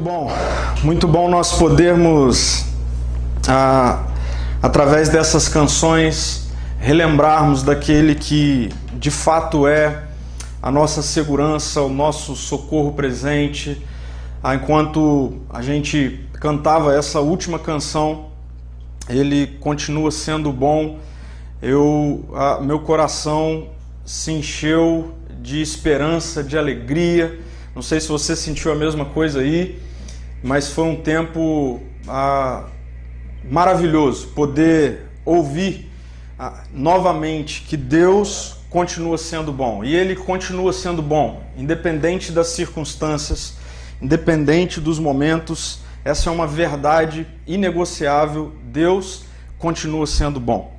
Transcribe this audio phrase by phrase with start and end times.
[0.00, 0.32] Muito bom,
[0.82, 2.64] muito bom nós podermos,
[3.46, 4.06] ah,
[4.62, 10.04] através dessas canções, relembrarmos daquele que de fato é
[10.62, 13.84] a nossa segurança, o nosso socorro presente.
[14.42, 18.28] Ah, enquanto a gente cantava essa última canção,
[19.06, 20.98] ele continua sendo bom.
[21.60, 23.66] Eu, ah, meu coração
[24.02, 25.12] se encheu
[25.42, 27.38] de esperança, de alegria.
[27.74, 29.89] Não sei se você sentiu a mesma coisa aí,
[30.42, 32.64] mas foi um tempo ah,
[33.44, 35.90] maravilhoso poder ouvir
[36.38, 43.54] ah, novamente que Deus continua sendo bom e Ele continua sendo bom, independente das circunstâncias,
[44.00, 45.80] independente dos momentos.
[46.04, 48.52] Essa é uma verdade inegociável.
[48.64, 49.24] Deus
[49.58, 50.74] continua sendo bom.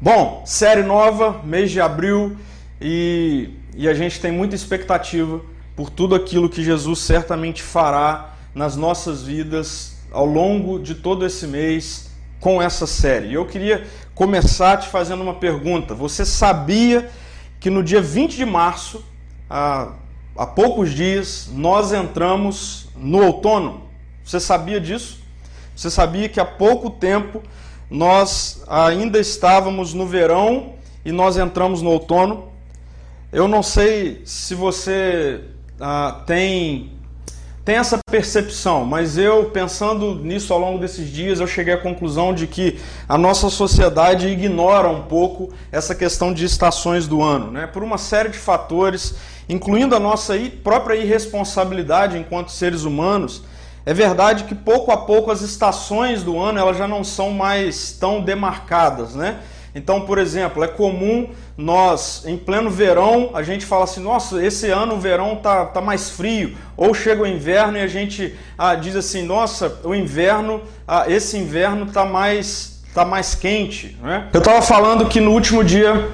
[0.00, 2.36] Bom, série nova, mês de abril,
[2.80, 5.40] e, e a gente tem muita expectativa
[5.78, 11.46] por tudo aquilo que Jesus certamente fará nas nossas vidas ao longo de todo esse
[11.46, 13.32] mês com essa série.
[13.32, 15.94] Eu queria começar te fazendo uma pergunta.
[15.94, 17.08] Você sabia
[17.60, 19.04] que no dia 20 de março,
[19.48, 19.92] há,
[20.36, 23.82] há poucos dias, nós entramos no outono?
[24.24, 25.20] Você sabia disso?
[25.76, 27.40] Você sabia que há pouco tempo
[27.88, 30.72] nós ainda estávamos no verão
[31.04, 32.48] e nós entramos no outono.
[33.30, 35.44] Eu não sei se você
[35.80, 36.92] ah, tem,
[37.64, 42.34] tem essa percepção, mas eu, pensando nisso ao longo desses dias, eu cheguei à conclusão
[42.34, 47.66] de que a nossa sociedade ignora um pouco essa questão de estações do ano, né?
[47.66, 49.14] por uma série de fatores,
[49.48, 53.42] incluindo a nossa própria irresponsabilidade enquanto seres humanos
[53.88, 57.90] é verdade que pouco a pouco as estações do ano elas já não são mais
[57.90, 59.38] tão demarcadas, né?
[59.74, 64.70] Então, por exemplo, é comum nós, em pleno verão, a gente fala assim, nossa, esse
[64.70, 66.56] ano o verão tá, tá mais frio.
[66.76, 71.36] Ou chega o inverno e a gente ah, diz assim, nossa, o inverno, ah, esse
[71.36, 73.96] inverno tá mais, tá mais quente.
[74.02, 74.28] Né?
[74.32, 76.08] Eu estava falando que no último dia,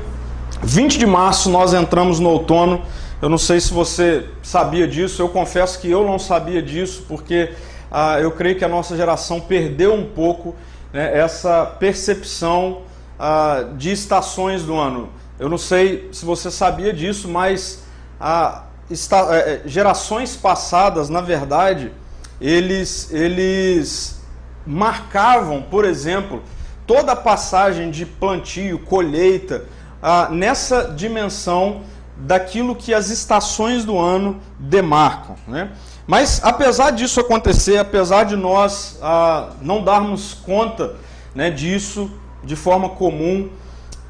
[0.62, 2.82] 20 de março, nós entramos no outono.
[3.20, 7.52] Eu não sei se você sabia disso, eu confesso que eu não sabia disso, porque
[7.90, 10.54] ah, eu creio que a nossa geração perdeu um pouco
[10.92, 12.82] né, essa percepção
[13.18, 15.10] ah, de estações do ano.
[15.38, 17.84] Eu não sei se você sabia disso, mas
[18.20, 21.92] ah, está, é, gerações passadas, na verdade,
[22.40, 24.20] eles, eles
[24.66, 26.42] marcavam, por exemplo,
[26.86, 29.64] toda a passagem de plantio, colheita,
[30.02, 31.82] ah, nessa dimensão
[32.16, 35.36] daquilo que as estações do ano demarcam.
[35.48, 35.72] Né?
[36.06, 40.96] Mas apesar disso acontecer, apesar de nós ah, não darmos conta
[41.34, 42.10] né, disso
[42.44, 43.48] de forma comum,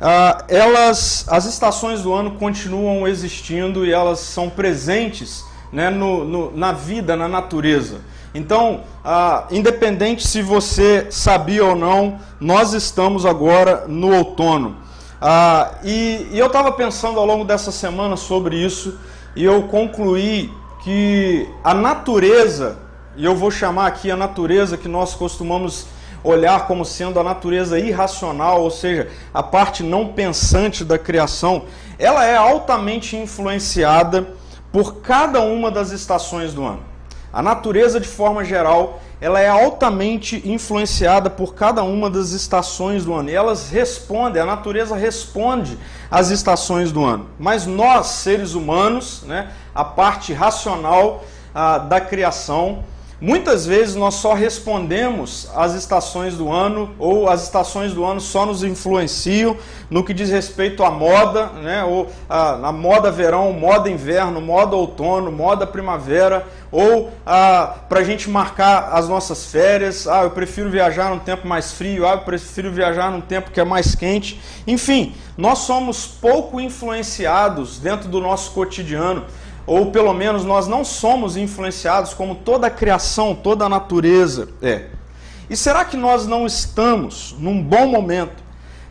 [0.00, 6.56] ah, elas, as estações do ano continuam existindo e elas são presentes né, no, no,
[6.56, 8.00] na vida, na natureza.
[8.34, 14.76] Então, ah, independente se você sabia ou não, nós estamos agora no outono.
[15.20, 18.98] Ah, e, e eu estava pensando ao longo dessa semana sobre isso
[19.36, 20.52] e eu concluí
[20.82, 22.76] que a natureza,
[23.16, 25.86] e eu vou chamar aqui a natureza que nós costumamos
[26.24, 31.64] olhar como sendo a natureza irracional, ou seja, a parte não pensante da criação,
[31.98, 34.26] ela é altamente influenciada
[34.72, 36.80] por cada uma das estações do ano.
[37.32, 43.12] A natureza, de forma geral, ela é altamente influenciada por cada uma das estações do
[43.14, 43.30] ano.
[43.30, 45.78] E elas respondem, a natureza responde
[46.10, 47.26] às estações do ano.
[47.38, 51.24] Mas nós, seres humanos, né, a parte racional
[51.54, 52.84] ah, da criação,
[53.20, 58.44] Muitas vezes nós só respondemos às estações do ano, ou as estações do ano só
[58.44, 59.56] nos influenciam
[59.88, 61.84] no que diz respeito à moda, né?
[61.84, 68.28] ou a, a moda verão, moda inverno, moda outono, moda primavera, ou para a gente
[68.28, 70.08] marcar as nossas férias.
[70.08, 73.60] Ah, eu prefiro viajar num tempo mais frio, ah, eu prefiro viajar num tempo que
[73.60, 74.40] é mais quente.
[74.66, 79.24] Enfim, nós somos pouco influenciados dentro do nosso cotidiano
[79.66, 84.86] ou pelo menos nós não somos influenciados como toda a criação, toda a natureza é.
[85.48, 88.42] E será que nós não estamos num bom momento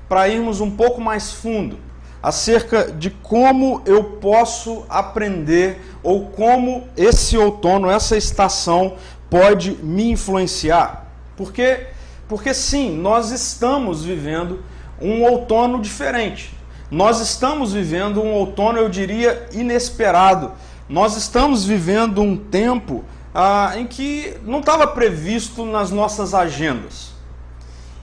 [0.07, 1.77] para irmos um pouco mais fundo
[2.21, 8.95] acerca de como eu posso aprender ou como esse outono, essa estação
[9.29, 11.07] pode me influenciar?
[11.35, 11.87] Porque
[12.27, 14.63] porque sim, nós estamos vivendo
[14.99, 16.51] um outono diferente.
[16.93, 20.51] Nós estamos vivendo um outono, eu diria, inesperado.
[20.87, 23.03] Nós estamos vivendo um tempo
[23.33, 27.13] ah, em que não estava previsto nas nossas agendas.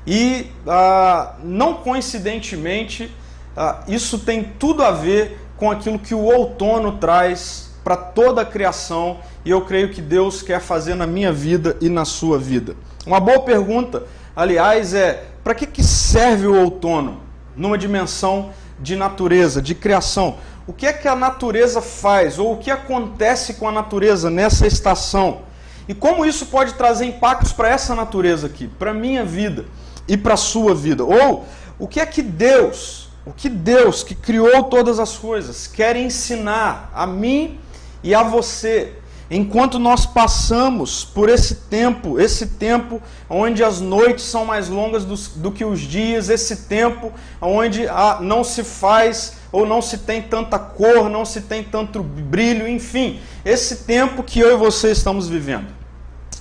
[0.05, 3.15] E, ah, não coincidentemente,
[3.57, 8.45] ah, isso tem tudo a ver com aquilo que o outono traz para toda a
[8.45, 12.75] criação e eu creio que Deus quer fazer na minha vida e na sua vida.
[13.07, 14.03] Uma boa pergunta,
[14.35, 17.21] aliás, é para que, que serve o outono
[17.57, 20.38] numa dimensão de natureza, de criação?
[20.67, 24.67] O que é que a natureza faz ou o que acontece com a natureza nessa
[24.67, 25.43] estação?
[25.88, 29.65] E como isso pode trazer impactos para essa natureza aqui, para a minha vida
[30.06, 31.05] e para a sua vida?
[31.05, 31.44] Ou
[31.79, 36.91] o que é que Deus, o que Deus que criou todas as coisas, quer ensinar
[36.94, 37.59] a mim
[38.03, 38.94] e a você
[39.31, 45.15] enquanto nós passamos por esse tempo, esse tempo onde as noites são mais longas do,
[45.41, 50.21] do que os dias, esse tempo onde ah, não se faz ou não se tem
[50.21, 55.29] tanta cor, não se tem tanto brilho, enfim, esse tempo que eu e você estamos
[55.29, 55.67] vivendo.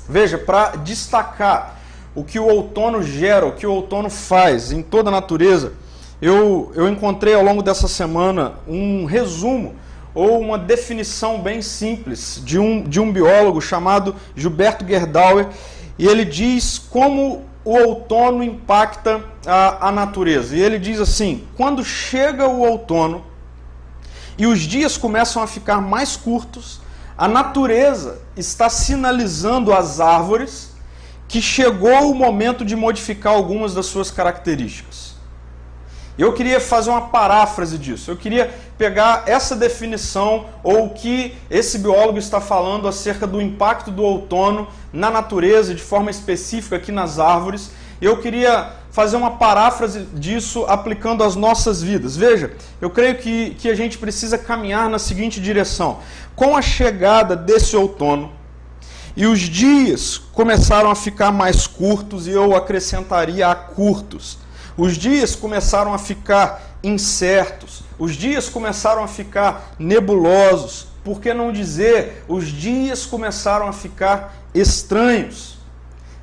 [0.08, 1.80] Veja, para destacar
[2.16, 5.74] o que o outono gera, o que o outono faz em toda a natureza,
[6.22, 9.76] eu, eu encontrei ao longo dessa semana um resumo
[10.14, 15.48] ou uma definição bem simples de um, de um biólogo chamado Gilberto Gerdauer,
[15.98, 20.56] e ele diz como o outono impacta a, a natureza.
[20.56, 23.24] E ele diz assim: quando chega o outono
[24.38, 26.82] e os dias começam a ficar mais curtos,
[27.18, 30.72] a natureza está sinalizando às árvores
[31.28, 35.09] que chegou o momento de modificar algumas das suas características.
[36.20, 38.12] Eu queria fazer uma paráfrase disso.
[38.12, 43.90] Eu queria pegar essa definição ou o que esse biólogo está falando acerca do impacto
[43.90, 47.72] do outono na natureza, de forma específica aqui nas árvores.
[48.02, 52.18] Eu queria fazer uma paráfrase disso aplicando às nossas vidas.
[52.18, 52.52] Veja,
[52.82, 56.00] eu creio que, que a gente precisa caminhar na seguinte direção.
[56.36, 58.30] Com a chegada desse outono,
[59.16, 64.38] e os dias começaram a ficar mais curtos, e eu acrescentaria a curtos
[64.80, 71.52] os dias começaram a ficar incertos, os dias começaram a ficar nebulosos, por que não
[71.52, 75.58] dizer, os dias começaram a ficar estranhos.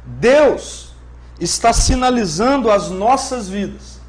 [0.07, 0.95] Deus
[1.39, 4.01] está sinalizando às nossas vidas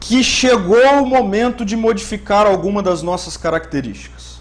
[0.00, 4.40] que chegou o momento de modificar alguma das nossas características.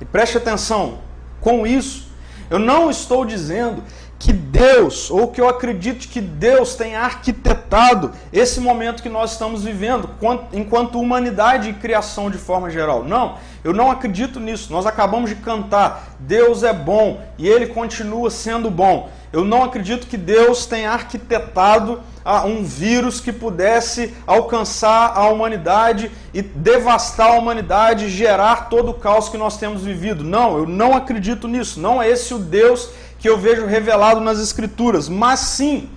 [0.00, 1.00] E preste atenção,
[1.40, 2.06] com isso,
[2.48, 3.82] eu não estou dizendo
[4.22, 9.64] que Deus, ou que eu acredito que Deus tenha arquitetado esse momento que nós estamos
[9.64, 10.08] vivendo,
[10.52, 13.02] enquanto humanidade e criação de forma geral.
[13.02, 14.72] Não, eu não acredito nisso.
[14.72, 19.10] Nós acabamos de cantar, Deus é bom e ele continua sendo bom.
[19.32, 26.12] Eu não acredito que Deus tenha arquitetado ah, um vírus que pudesse alcançar a humanidade
[26.32, 30.22] e devastar a humanidade, gerar todo o caos que nós temos vivido.
[30.22, 31.80] Não, eu não acredito nisso.
[31.80, 32.90] Não é esse o Deus
[33.22, 35.88] que eu vejo revelado nas Escrituras, mas sim,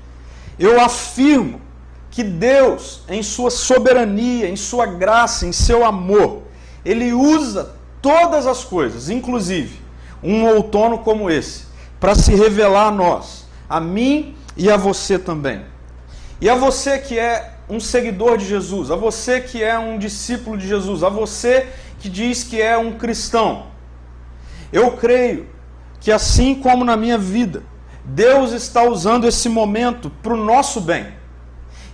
[0.60, 1.60] eu afirmo
[2.12, 6.44] que Deus, em sua soberania, em sua graça, em seu amor,
[6.86, 9.80] ele usa todas as coisas, inclusive
[10.22, 11.64] um outono como esse,
[12.00, 15.66] para se revelar a nós, a mim e a você também.
[16.40, 20.60] E a você que é um seguidor de Jesus, a você que é um discípulo
[20.60, 21.70] de Jesus, a você
[22.00, 23.66] que diz que é um cristão.
[24.72, 25.55] Eu creio
[26.00, 27.64] que assim como na minha vida,
[28.04, 31.08] Deus está usando esse momento para o nosso bem.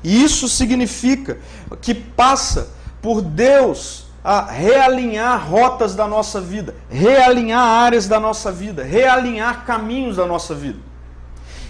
[0.03, 1.37] E isso significa
[1.81, 2.69] que passa
[3.01, 10.17] por Deus a realinhar rotas da nossa vida, realinhar áreas da nossa vida, realinhar caminhos
[10.17, 10.79] da nossa vida.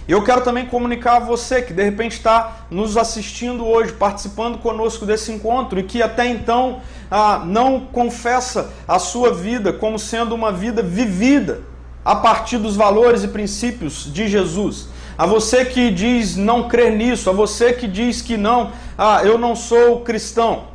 [0.07, 5.05] Eu quero também comunicar a você que de repente está nos assistindo hoje, participando conosco
[5.05, 10.51] desse encontro e que até então ah, não confessa a sua vida como sendo uma
[10.51, 11.70] vida vivida
[12.03, 14.87] a partir dos valores e princípios de Jesus.
[15.17, 19.37] A você que diz não crer nisso, a você que diz que não, ah, eu
[19.37, 20.67] não sou cristão.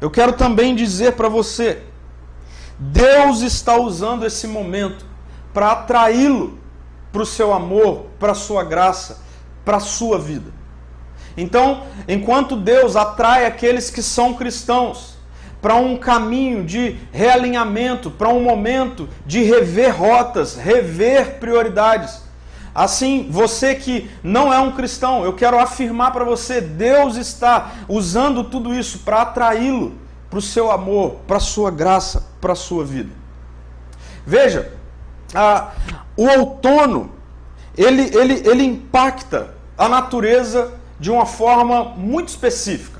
[0.00, 1.82] Eu quero também dizer para você,
[2.78, 5.04] Deus está usando esse momento
[5.52, 6.58] para atraí-lo
[7.12, 9.20] para o seu amor, para a sua graça,
[9.64, 10.52] para a sua vida.
[11.36, 15.17] Então, enquanto Deus atrai aqueles que são cristãos,
[15.60, 22.22] para um caminho de realinhamento, para um momento de rever rotas, rever prioridades.
[22.74, 28.44] Assim, você que não é um cristão, eu quero afirmar para você: Deus está usando
[28.44, 32.84] tudo isso para atraí-lo para o seu amor, para a sua graça, para a sua
[32.84, 33.10] vida.
[34.26, 34.72] Veja,
[35.34, 35.72] a,
[36.16, 37.12] o outono
[37.76, 42.97] ele, ele, ele impacta a natureza de uma forma muito específica.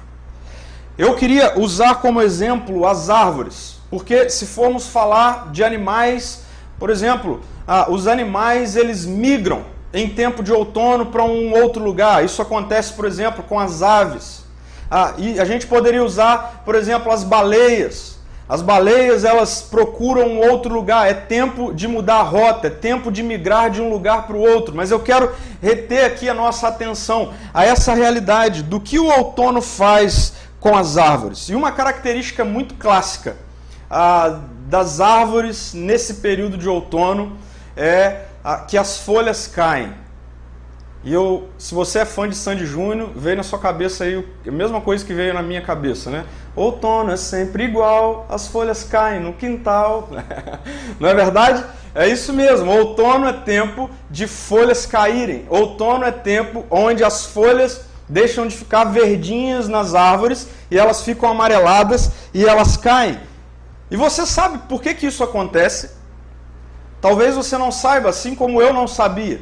[0.99, 6.43] Eu queria usar como exemplo as árvores, porque se formos falar de animais,
[6.77, 9.63] por exemplo, ah, os animais eles migram
[9.95, 12.25] em tempo de outono para um outro lugar.
[12.25, 14.43] Isso acontece, por exemplo, com as aves.
[14.91, 18.19] Ah, e a gente poderia usar, por exemplo, as baleias.
[18.49, 23.13] As baleias elas procuram um outro lugar, é tempo de mudar a rota, é tempo
[23.13, 24.75] de migrar de um lugar para o outro.
[24.75, 25.31] Mas eu quero
[25.63, 30.33] reter aqui a nossa atenção a essa realidade do que o outono faz
[30.69, 31.49] com as árvores.
[31.49, 33.37] E uma característica muito clássica
[33.91, 37.39] ah, das árvores nesse período de outono
[37.75, 39.95] é ah, que as folhas caem.
[41.03, 44.51] E eu, se você é fã de Sandy Júnior, veio na sua cabeça aí a
[44.51, 46.27] mesma coisa que veio na minha cabeça, né?
[46.55, 50.11] Outono é sempre igual, as folhas caem no quintal.
[51.01, 51.65] Não é verdade?
[51.95, 52.71] É isso mesmo.
[52.71, 55.47] Outono é tempo de folhas caírem.
[55.49, 61.29] Outono é tempo onde as folhas deixam de ficar verdinhas nas árvores e elas ficam
[61.29, 63.19] amareladas e elas caem.
[63.91, 65.91] E você sabe por que, que isso acontece?
[67.01, 69.41] Talvez você não saiba, assim como eu não sabia.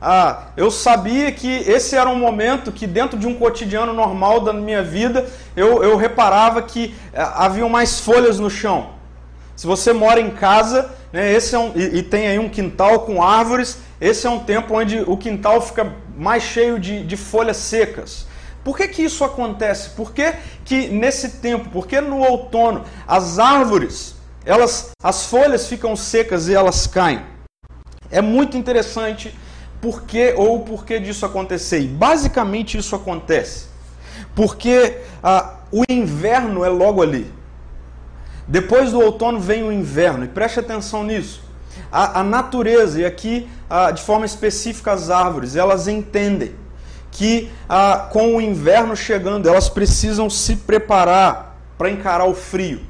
[0.00, 4.52] Ah, eu sabia que esse era um momento que, dentro de um cotidiano normal da
[4.52, 8.90] minha vida, eu, eu reparava que eh, haviam mais folhas no chão.
[9.54, 13.00] Se você mora em casa né, esse é um, e, e, tem aí um quintal
[13.00, 17.56] com árvores, esse é um tempo onde o quintal fica mais cheio de, de folhas
[17.56, 18.26] secas.
[18.64, 19.90] Por que, que isso acontece?
[19.90, 26.48] Por que, que nesse tempo, porque no outono, as árvores, elas, as folhas ficam secas
[26.48, 27.22] e elas caem?
[28.10, 29.32] É muito interessante
[29.80, 31.80] por que ou o porquê disso acontecer.
[31.80, 33.76] E basicamente isso acontece
[34.36, 37.32] porque ah, o inverno é logo ali.
[38.46, 41.42] Depois do outono vem o inverno, e preste atenção nisso.
[41.90, 46.54] A, a natureza, e aqui ah, de forma específica as árvores, elas entendem
[47.10, 52.80] que ah, com o inverno chegando, elas precisam se preparar para encarar o frio.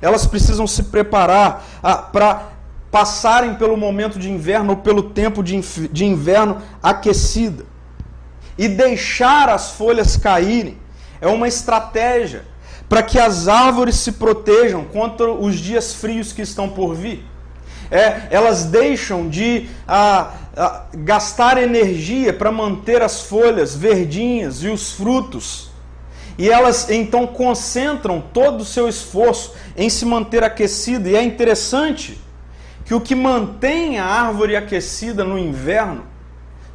[0.00, 1.64] Elas precisam se preparar
[2.12, 2.48] para
[2.90, 7.64] passarem pelo momento de inverno ou pelo tempo de, de inverno aquecida.
[8.58, 10.78] E deixar as folhas caírem
[11.20, 12.44] é uma estratégia
[12.88, 17.24] para que as árvores se protejam contra os dias frios que estão por vir.
[17.90, 24.92] É, elas deixam de a, a, gastar energia para manter as folhas verdinhas e os
[24.92, 25.70] frutos.
[26.38, 31.08] E elas então concentram todo o seu esforço em se manter aquecida.
[31.08, 32.20] E é interessante
[32.84, 36.04] que o que mantém a árvore aquecida no inverno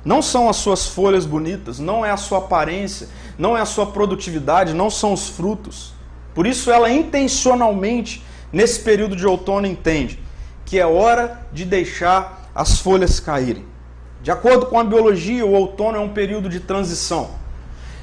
[0.03, 3.85] não são as suas folhas bonitas, não é a sua aparência, não é a sua
[3.85, 5.93] produtividade, não são os frutos.
[6.33, 10.17] Por isso ela intencionalmente, nesse período de outono, entende
[10.71, 13.65] que é hora de deixar as folhas caírem.
[14.23, 17.31] De acordo com a biologia, o outono é um período de transição.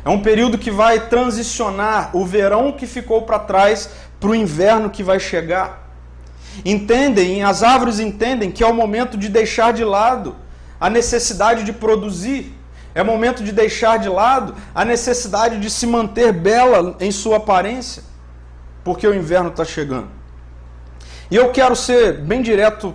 [0.05, 3.89] É um período que vai transicionar o verão que ficou para trás
[4.21, 5.89] para o inverno que vai chegar.
[6.63, 10.37] Entendem, as árvores entendem que é o momento de deixar de lado
[10.79, 12.55] a necessidade de produzir,
[12.95, 18.03] é momento de deixar de lado a necessidade de se manter bela em sua aparência,
[18.85, 20.18] porque o inverno está chegando.
[21.31, 22.95] E eu quero ser bem direto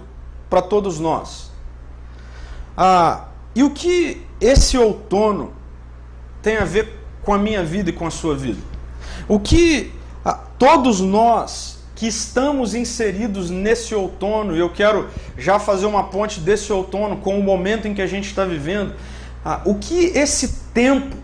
[0.50, 1.52] para todos nós.
[2.75, 5.54] Ah, e o que esse outono
[6.42, 8.60] tem a ver com a minha vida e com a sua vida?
[9.28, 9.92] O que
[10.25, 16.40] ah, todos nós que estamos inseridos nesse outono, e eu quero já fazer uma ponte
[16.40, 18.96] desse outono com o momento em que a gente está vivendo,
[19.46, 21.16] ah, o que esse tempo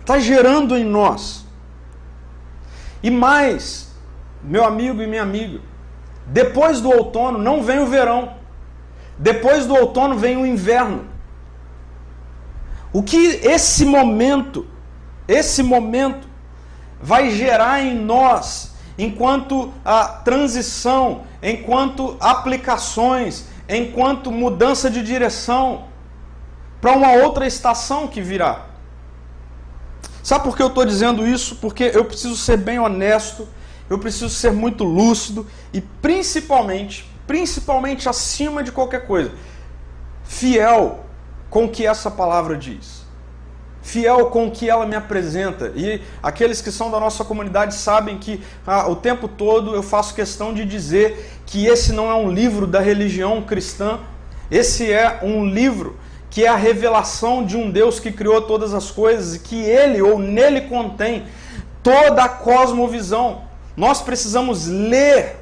[0.00, 1.46] está gerando em nós.
[3.02, 3.92] E mais,
[4.42, 5.60] meu amigo e minha amiga,
[6.28, 8.34] depois do outono não vem o verão,
[9.18, 11.06] depois do outono vem o inverno.
[12.92, 14.66] O que esse momento,
[15.26, 16.28] esse momento,
[17.00, 25.84] vai gerar em nós enquanto a transição, enquanto aplicações, enquanto mudança de direção
[26.80, 28.66] para uma outra estação que virá.
[30.22, 31.56] Sabe por que eu estou dizendo isso?
[31.56, 33.48] Porque eu preciso ser bem honesto,
[33.88, 39.32] eu preciso ser muito lúcido e principalmente, principalmente acima de qualquer coisa,
[40.24, 41.04] fiel
[41.48, 42.98] com o que essa palavra diz
[43.88, 45.72] fiel com o que ela me apresenta.
[45.74, 50.14] E aqueles que são da nossa comunidade sabem que ah, o tempo todo eu faço
[50.14, 53.98] questão de dizer que esse não é um livro da religião cristã,
[54.50, 55.96] esse é um livro
[56.30, 60.02] que é a revelação de um Deus que criou todas as coisas e que ele
[60.02, 61.24] ou nele contém
[61.82, 63.47] toda a cosmovisão.
[63.78, 65.36] Nós precisamos ler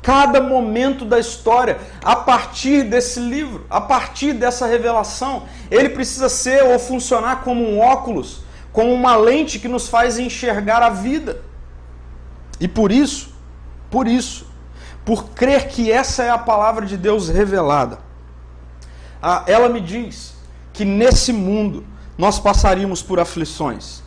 [0.00, 5.42] cada momento da história a partir desse livro, a partir dessa revelação.
[5.70, 8.40] Ele precisa ser ou funcionar como um óculos,
[8.72, 11.42] como uma lente que nos faz enxergar a vida.
[12.58, 13.34] E por isso,
[13.90, 14.46] por isso,
[15.04, 17.98] por crer que essa é a palavra de Deus revelada,
[19.46, 20.34] ela me diz
[20.72, 21.84] que nesse mundo
[22.16, 24.02] nós passaríamos por aflições.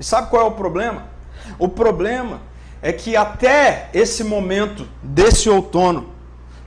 [0.00, 1.04] E sabe qual é o problema?
[1.60, 2.40] O problema
[2.84, 6.10] é que até esse momento desse outono,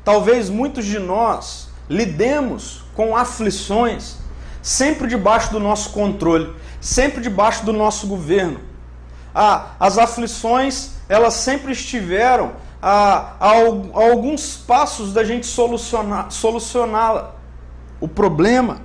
[0.04, 4.18] talvez muitos de nós lidemos com aflições
[4.60, 8.60] sempre debaixo do nosso controle, sempre debaixo do nosso governo.
[9.34, 17.36] Ah, as aflições, elas sempre estiveram a, a, a alguns passos da gente solucioná-la.
[18.02, 18.82] O problema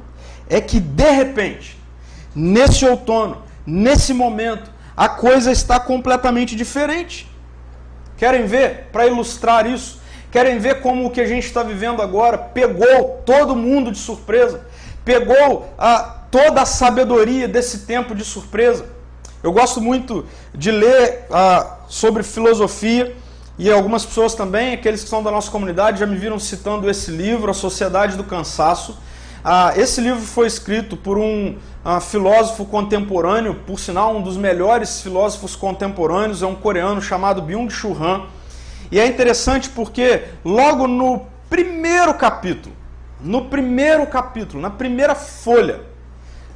[0.50, 1.80] é que, de repente,
[2.34, 7.30] nesse outono, nesse momento, a coisa está completamente diferente.
[8.16, 8.88] Querem ver?
[8.92, 13.56] Para ilustrar isso, querem ver como o que a gente está vivendo agora pegou todo
[13.56, 14.66] mundo de surpresa,
[15.04, 15.98] pegou a,
[16.30, 18.86] toda a sabedoria desse tempo de surpresa.
[19.42, 23.14] Eu gosto muito de ler a, sobre filosofia
[23.58, 27.10] e algumas pessoas também, aqueles que são da nossa comunidade, já me viram citando esse
[27.10, 28.98] livro, A Sociedade do Cansaço.
[29.44, 35.00] Ah, esse livro foi escrito por um ah, filósofo contemporâneo, por sinal, um dos melhores
[35.00, 38.26] filósofos contemporâneos, é um coreano chamado Byung-Chul Han.
[38.90, 42.74] E é interessante porque logo no primeiro capítulo,
[43.20, 45.80] no primeiro capítulo, na primeira folha,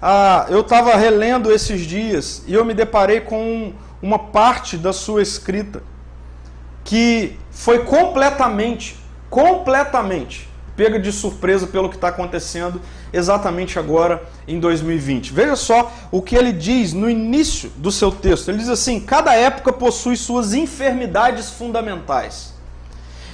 [0.00, 5.22] ah, eu estava relendo esses dias e eu me deparei com uma parte da sua
[5.22, 5.82] escrita
[6.84, 8.96] que foi completamente,
[9.28, 12.80] completamente pega de surpresa pelo que está acontecendo
[13.12, 15.32] exatamente agora em 2020.
[15.32, 18.50] Veja só o que ele diz no início do seu texto.
[18.50, 22.54] Ele diz assim: cada época possui suas enfermidades fundamentais.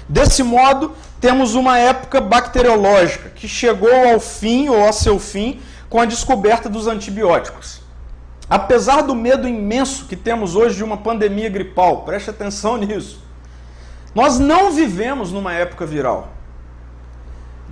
[0.09, 6.01] Desse modo, temos uma época bacteriológica que chegou ao fim ou a seu fim com
[6.01, 7.81] a descoberta dos antibióticos.
[8.49, 13.23] Apesar do medo imenso que temos hoje de uma pandemia gripal, preste atenção nisso.
[14.15, 16.29] Nós não vivemos numa época viral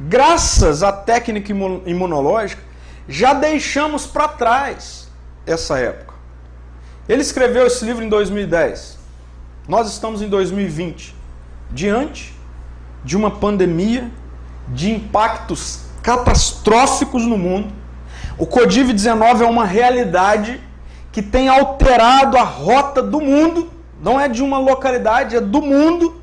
[0.08, 1.52] graças à técnica
[1.86, 2.62] imunológica,
[3.08, 5.08] já deixamos para trás
[5.46, 6.14] essa época.
[7.08, 8.98] Ele escreveu esse livro em 2010.
[9.68, 11.14] Nós estamos em 2020,
[11.70, 12.34] diante
[13.04, 14.10] de uma pandemia
[14.68, 17.72] de impactos catastróficos no mundo.
[18.38, 20.60] O Codiv-19 é uma realidade
[21.12, 26.19] que tem alterado a rota do mundo, não é de uma localidade, é do mundo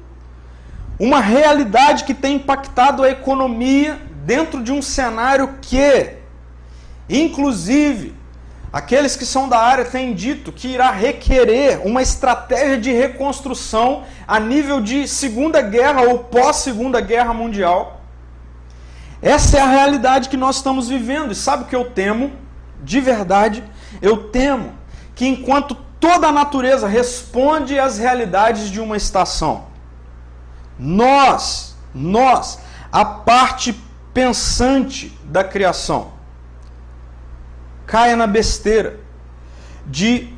[0.99, 6.11] uma realidade que tem impactado a economia dentro de um cenário que,
[7.09, 8.15] inclusive,
[8.73, 14.39] aqueles que são da área têm dito que irá requerer uma estratégia de reconstrução a
[14.39, 18.01] nível de Segunda Guerra ou pós-Segunda Guerra Mundial.
[19.21, 21.31] Essa é a realidade que nós estamos vivendo.
[21.31, 22.31] E sabe o que eu temo?
[22.83, 23.63] De verdade,
[24.01, 24.73] eu temo
[25.15, 29.65] que enquanto toda a natureza responde às realidades de uma estação,
[30.79, 32.59] nós, nós,
[32.91, 33.77] a parte
[34.13, 36.11] pensante da criação,
[37.85, 38.99] caia na besteira
[39.85, 40.29] de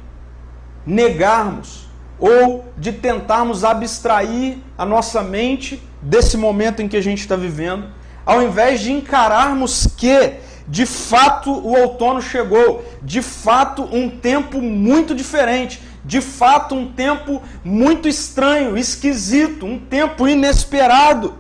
[0.86, 1.88] negarmos
[2.20, 7.88] ou de tentarmos abstrair a nossa mente desse momento em que a gente está vivendo,
[8.26, 10.34] ao invés de encararmos que,
[10.68, 17.42] de fato, o outono chegou, de fato, um tempo muito diferente, de fato um tempo
[17.64, 21.36] muito estranho, esquisito, um tempo inesperado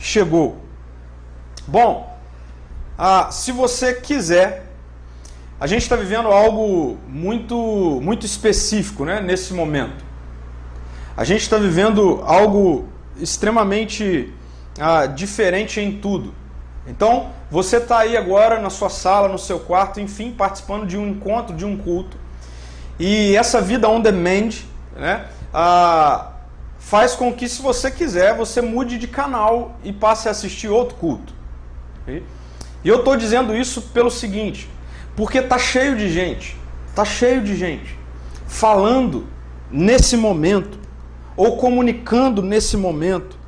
[0.00, 0.58] chegou.
[1.66, 2.18] Bom,
[2.98, 4.66] ah, se você quiser,
[5.60, 10.04] a gente está vivendo algo muito, muito específico né, nesse momento.
[11.16, 14.32] A gente está vivendo algo extremamente
[14.78, 16.34] ah, diferente em tudo.
[16.86, 21.06] Então, você está aí agora na sua sala, no seu quarto, enfim, participando de um
[21.08, 22.16] encontro, de um culto.
[23.00, 24.50] E essa vida on demand
[24.94, 26.32] né, ah,
[26.78, 30.96] faz com que, se você quiser, você mude de canal e passe a assistir outro
[30.96, 31.32] culto.
[32.06, 34.68] E eu estou dizendo isso pelo seguinte,
[35.16, 36.56] porque está cheio de gente,
[36.88, 37.98] está cheio de gente
[38.46, 39.26] falando
[39.70, 40.78] nesse momento,
[41.36, 43.38] ou comunicando nesse momento,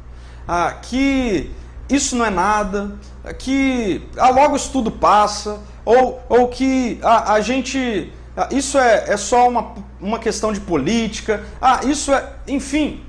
[0.49, 1.51] ah, que
[1.91, 2.97] isso não é nada,
[3.39, 9.05] que ah, logo isso tudo passa, ou, ou que ah, a gente ah, isso é,
[9.09, 11.45] é só uma, uma questão de política.
[11.61, 12.33] Ah, isso é.
[12.49, 13.05] Enfim.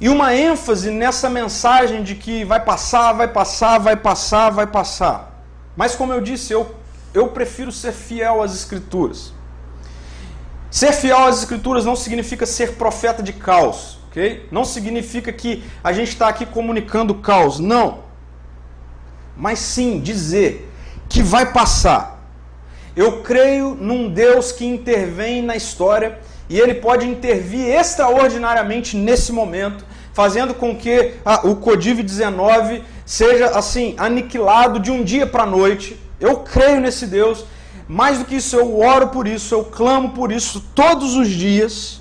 [0.00, 5.42] E uma ênfase nessa mensagem de que vai passar, vai passar, vai passar, vai passar.
[5.74, 6.74] Mas como eu disse, eu,
[7.12, 9.32] eu prefiro ser fiel às Escrituras.
[10.70, 14.46] Ser fiel às Escrituras não significa ser profeta de caos, ok?
[14.52, 18.04] Não significa que a gente está aqui comunicando caos, não.
[19.36, 20.70] Mas sim dizer
[21.08, 22.15] que vai passar
[22.96, 29.84] eu creio num Deus que intervém na história e ele pode intervir extraordinariamente nesse momento,
[30.14, 36.00] fazendo com que ah, o Codiv-19 seja assim aniquilado de um dia para a noite.
[36.18, 37.44] Eu creio nesse Deus.
[37.86, 42.00] Mais do que isso, eu oro por isso, eu clamo por isso todos os dias.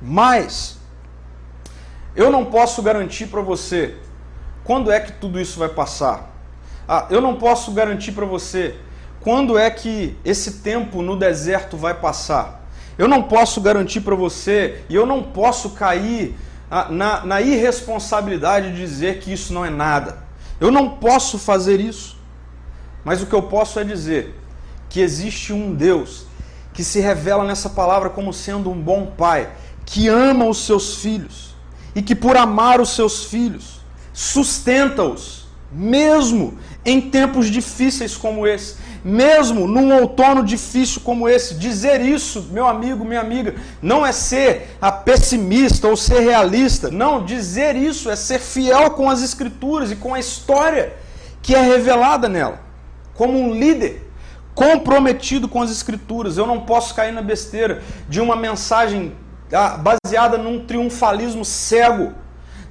[0.00, 0.78] Mas
[2.16, 3.94] eu não posso garantir para você
[4.64, 6.30] quando é que tudo isso vai passar.
[6.88, 8.74] Ah, eu não posso garantir para você
[9.24, 12.68] quando é que esse tempo no deserto vai passar.
[12.98, 16.36] Eu não posso garantir para você e eu não posso cair
[16.70, 20.18] ah, na, na irresponsabilidade de dizer que isso não é nada.
[20.60, 22.18] Eu não posso fazer isso.
[23.02, 24.38] Mas o que eu posso é dizer
[24.90, 26.26] que existe um Deus
[26.74, 29.50] que se revela nessa palavra como sendo um bom pai,
[29.86, 31.54] que ama os seus filhos
[31.94, 33.80] e que, por amar os seus filhos,
[34.12, 41.54] sustenta-os, mesmo em tempos difíceis como esse, mesmo num outono difícil como esse.
[41.54, 46.90] Dizer isso, meu amigo, minha amiga, não é ser a pessimista ou ser realista.
[46.90, 50.94] Não, dizer isso é ser fiel com as Escrituras e com a história
[51.42, 52.60] que é revelada nela,
[53.14, 54.10] como um líder
[54.54, 56.38] comprometido com as Escrituras.
[56.38, 59.12] Eu não posso cair na besteira de uma mensagem
[59.52, 62.14] ah, baseada num triunfalismo cego,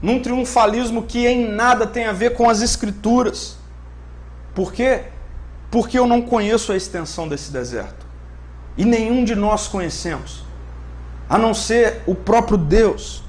[0.02, 3.58] num triunfalismo que em nada tem a ver com as Escrituras.
[4.56, 5.13] Por quê?
[5.74, 8.06] Porque eu não conheço a extensão desse deserto.
[8.78, 10.44] E nenhum de nós conhecemos,
[11.28, 13.23] a não ser o próprio Deus.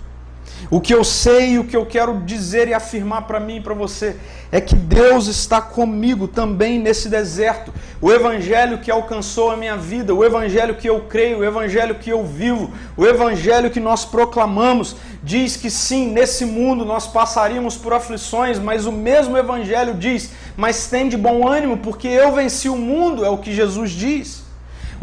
[0.70, 3.74] O que eu sei o que eu quero dizer e afirmar para mim e para
[3.74, 4.16] você
[4.50, 7.72] é que Deus está comigo também nesse deserto.
[8.00, 12.10] O evangelho que alcançou a minha vida, o evangelho que eu creio, o evangelho que
[12.10, 17.92] eu vivo, o evangelho que nós proclamamos, diz que sim, nesse mundo nós passaríamos por
[17.92, 22.76] aflições, mas o mesmo evangelho diz: "Mas tem de bom ânimo, porque eu venci o
[22.76, 24.43] mundo", é o que Jesus diz.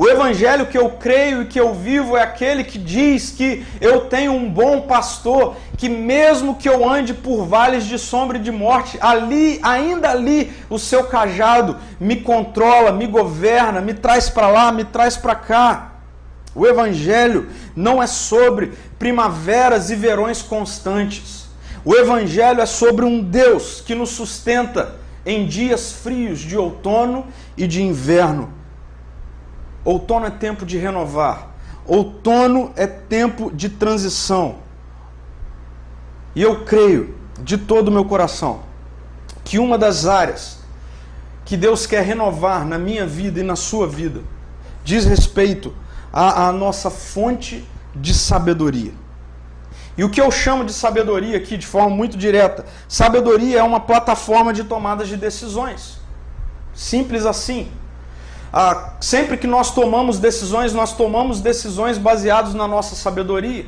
[0.01, 4.05] O evangelho que eu creio e que eu vivo é aquele que diz que eu
[4.05, 8.49] tenho um bom pastor, que mesmo que eu ande por vales de sombra e de
[8.49, 14.71] morte, ali, ainda ali, o seu cajado me controla, me governa, me traz para lá,
[14.71, 15.91] me traz para cá.
[16.55, 21.45] O evangelho não é sobre primaveras e verões constantes.
[21.85, 27.67] O evangelho é sobre um Deus que nos sustenta em dias frios de outono e
[27.67, 28.60] de inverno
[29.83, 31.49] Outono é tempo de renovar.
[31.85, 34.57] Outono é tempo de transição.
[36.35, 38.61] E eu creio de todo o meu coração
[39.43, 40.59] que uma das áreas
[41.43, 44.21] que Deus quer renovar na minha vida e na sua vida
[44.83, 45.73] diz respeito
[46.13, 48.93] à, à nossa fonte de sabedoria.
[49.97, 53.81] E o que eu chamo de sabedoria aqui, de forma muito direta, sabedoria é uma
[53.81, 55.99] plataforma de tomadas de decisões.
[56.73, 57.69] Simples assim.
[58.53, 63.65] Ah, sempre que nós tomamos decisões, nós tomamos decisões baseadas na nossa sabedoria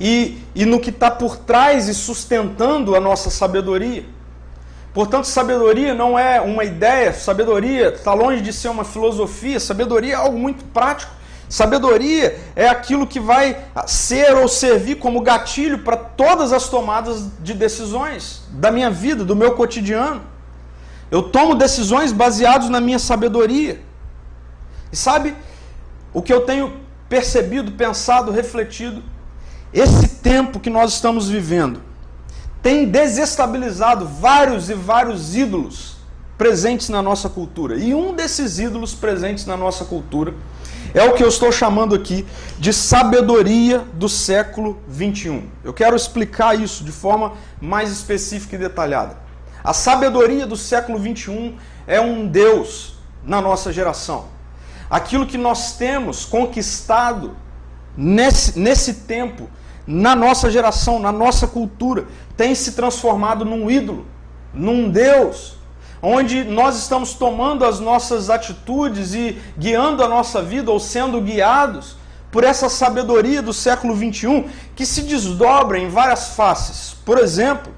[0.00, 4.04] e, e no que está por trás e sustentando a nossa sabedoria.
[4.92, 10.16] Portanto, sabedoria não é uma ideia, sabedoria está longe de ser uma filosofia, sabedoria é
[10.16, 11.12] algo muito prático.
[11.48, 17.54] Sabedoria é aquilo que vai ser ou servir como gatilho para todas as tomadas de
[17.54, 20.22] decisões da minha vida, do meu cotidiano.
[21.10, 23.80] Eu tomo decisões baseadas na minha sabedoria.
[24.92, 25.34] E sabe
[26.12, 29.02] o que eu tenho percebido, pensado, refletido?
[29.72, 31.80] Esse tempo que nós estamos vivendo
[32.62, 35.96] tem desestabilizado vários e vários ídolos
[36.36, 37.76] presentes na nossa cultura.
[37.76, 40.34] E um desses ídolos presentes na nossa cultura
[40.92, 42.26] é o que eu estou chamando aqui
[42.58, 45.48] de sabedoria do século 21.
[45.62, 49.16] Eu quero explicar isso de forma mais específica e detalhada.
[49.62, 54.39] A sabedoria do século 21 é um Deus na nossa geração
[54.90, 57.36] aquilo que nós temos conquistado
[57.96, 59.48] nesse, nesse tempo,
[59.86, 64.06] na nossa geração, na nossa cultura, tem se transformado num ídolo,
[64.52, 65.56] num Deus,
[66.02, 71.96] onde nós estamos tomando as nossas atitudes e guiando a nossa vida ou sendo guiados
[72.32, 76.96] por essa sabedoria do século 21 que se desdobra em várias faces.
[77.04, 77.72] Por exemplo,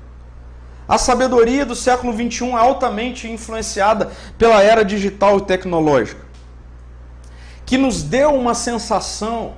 [0.88, 6.31] a sabedoria do século 21 é altamente influenciada pela era digital e tecnológica
[7.72, 9.54] que nos deu uma sensação,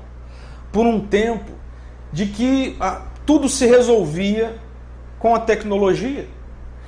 [0.70, 1.50] por um tempo,
[2.12, 4.57] de que ah, tudo se resolvia
[5.18, 6.29] com a tecnologia.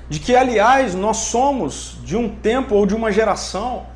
[0.08, 3.86] De que, aliás, nós somos de um tempo ou de uma geração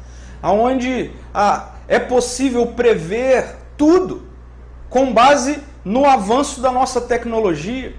[0.42, 4.26] onde ah, é possível prever tudo
[4.88, 7.94] com base no avanço da nossa tecnologia.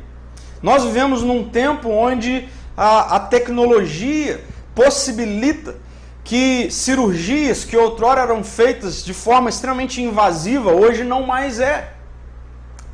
[0.61, 4.43] Nós vivemos num tempo onde a, a tecnologia
[4.75, 5.77] possibilita
[6.23, 11.93] que cirurgias que outrora eram feitas de forma extremamente invasiva, hoje não mais é.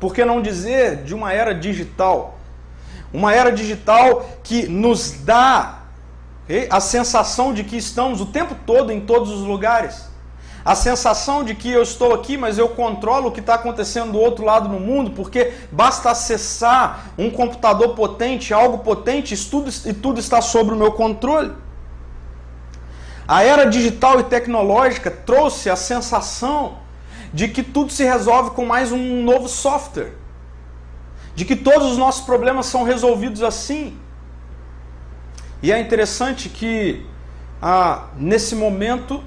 [0.00, 2.38] Por que não dizer de uma era digital?
[3.12, 5.78] Uma era digital que nos dá
[6.70, 10.08] a sensação de que estamos o tempo todo em todos os lugares.
[10.64, 14.18] a sensação de que eu estou aqui, mas eu controlo o que está acontecendo do
[14.18, 20.20] outro lado no mundo, porque basta acessar um computador potente, algo potente, tudo, e tudo
[20.20, 21.52] está sob o meu controle.
[23.28, 26.78] A era digital e tecnológica trouxe a sensação
[27.30, 30.14] de que tudo se resolve com mais um novo software,
[31.34, 33.98] de que todos os nossos problemas são resolvidos assim.
[35.62, 37.04] E é interessante que
[37.60, 39.22] ah, nesse momento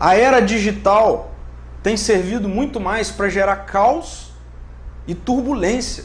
[0.00, 1.32] a era digital
[1.82, 4.32] tem servido muito mais para gerar caos
[5.06, 6.04] e turbulência.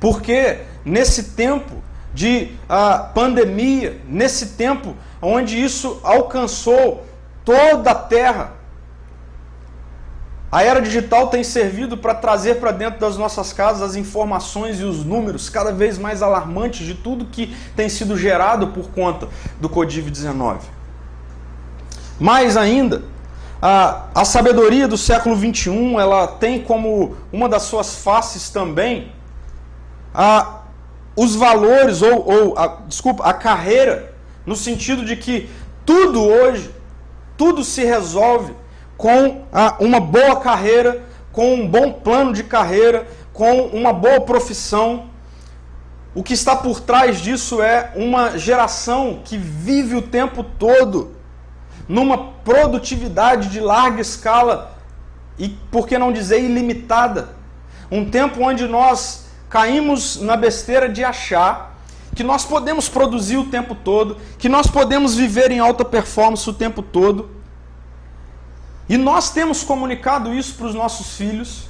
[0.00, 1.76] Porque nesse tempo
[2.12, 7.06] de ah, pandemia, nesse tempo onde isso alcançou
[7.44, 8.52] toda a terra,
[10.50, 14.84] a era digital tem servido para trazer para dentro das nossas casas as informações e
[14.84, 19.70] os números cada vez mais alarmantes de tudo que tem sido gerado por conta do
[19.70, 20.58] Covid-19.
[22.20, 23.02] Mais ainda,
[23.62, 29.10] a, a sabedoria do século XXI ela tem como uma das suas faces também
[30.14, 30.58] a,
[31.16, 34.11] os valores, ou, ou a, desculpa, a carreira,
[34.46, 35.48] no sentido de que
[35.84, 36.70] tudo hoje,
[37.36, 38.54] tudo se resolve
[38.96, 39.44] com
[39.80, 41.02] uma boa carreira,
[41.32, 45.10] com um bom plano de carreira, com uma boa profissão.
[46.14, 51.16] O que está por trás disso é uma geração que vive o tempo todo
[51.88, 54.76] numa produtividade de larga escala
[55.38, 57.30] e, por que não dizer, ilimitada.
[57.90, 61.71] Um tempo onde nós caímos na besteira de achar
[62.14, 66.52] que nós podemos produzir o tempo todo, que nós podemos viver em alta performance o
[66.52, 67.42] tempo todo
[68.88, 71.68] e nós temos comunicado isso para os nossos filhos,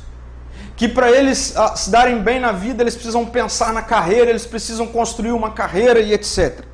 [0.76, 4.46] que para eles ah, se darem bem na vida, eles precisam pensar na carreira, eles
[4.46, 6.64] precisam construir uma carreira e etc.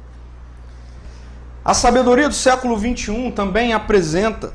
[1.63, 4.55] A sabedoria do século XXI também apresenta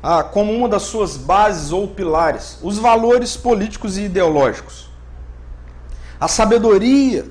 [0.00, 4.88] ah, como uma das suas bases ou pilares os valores políticos e ideológicos.
[6.20, 7.26] A sabedoria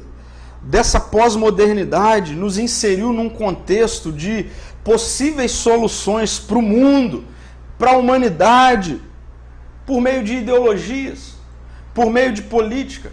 [0.64, 4.48] dessa pós-modernidade nos inseriu num contexto de
[4.84, 7.26] possíveis soluções para o mundo
[7.84, 9.02] para a humanidade
[9.86, 11.36] por meio de ideologias,
[11.94, 13.12] por meio de política.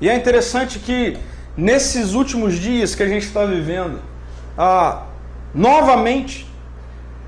[0.00, 1.18] E é interessante que
[1.54, 4.00] nesses últimos dias que a gente está vivendo,
[4.56, 5.02] ah,
[5.54, 6.50] novamente,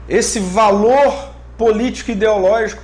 [0.08, 2.82] esse valor político ideológico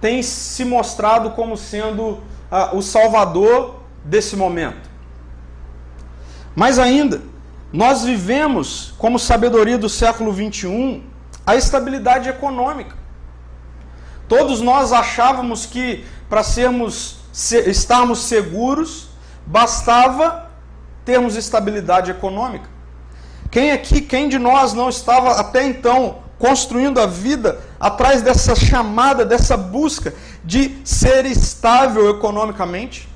[0.00, 2.18] tem se mostrado como sendo
[2.50, 4.89] ah, o salvador desse momento.
[6.54, 7.22] Mais ainda,
[7.72, 11.02] nós vivemos, como sabedoria do século 21,
[11.46, 12.96] a estabilidade econômica.
[14.28, 19.08] Todos nós achávamos que para sermos estarmos seguros
[19.46, 20.50] bastava
[21.04, 22.68] termos estabilidade econômica.
[23.50, 29.24] Quem aqui, quem de nós não estava até então construindo a vida atrás dessa chamada,
[29.24, 33.09] dessa busca de ser estável economicamente?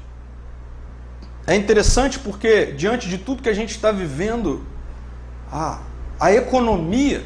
[1.46, 4.64] É interessante porque diante de tudo que a gente está vivendo,
[5.52, 5.80] a,
[6.18, 7.22] a economia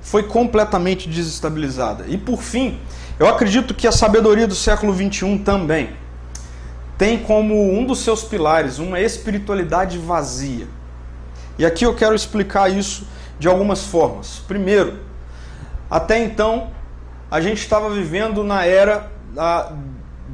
[0.00, 2.04] foi completamente desestabilizada.
[2.08, 2.78] E por fim,
[3.18, 5.90] eu acredito que a sabedoria do século XXI também
[6.96, 10.66] tem como um dos seus pilares uma espiritualidade vazia.
[11.58, 13.06] E aqui eu quero explicar isso
[13.38, 14.42] de algumas formas.
[14.48, 14.98] Primeiro,
[15.90, 16.70] até então,
[17.30, 19.72] a gente estava vivendo na era ah,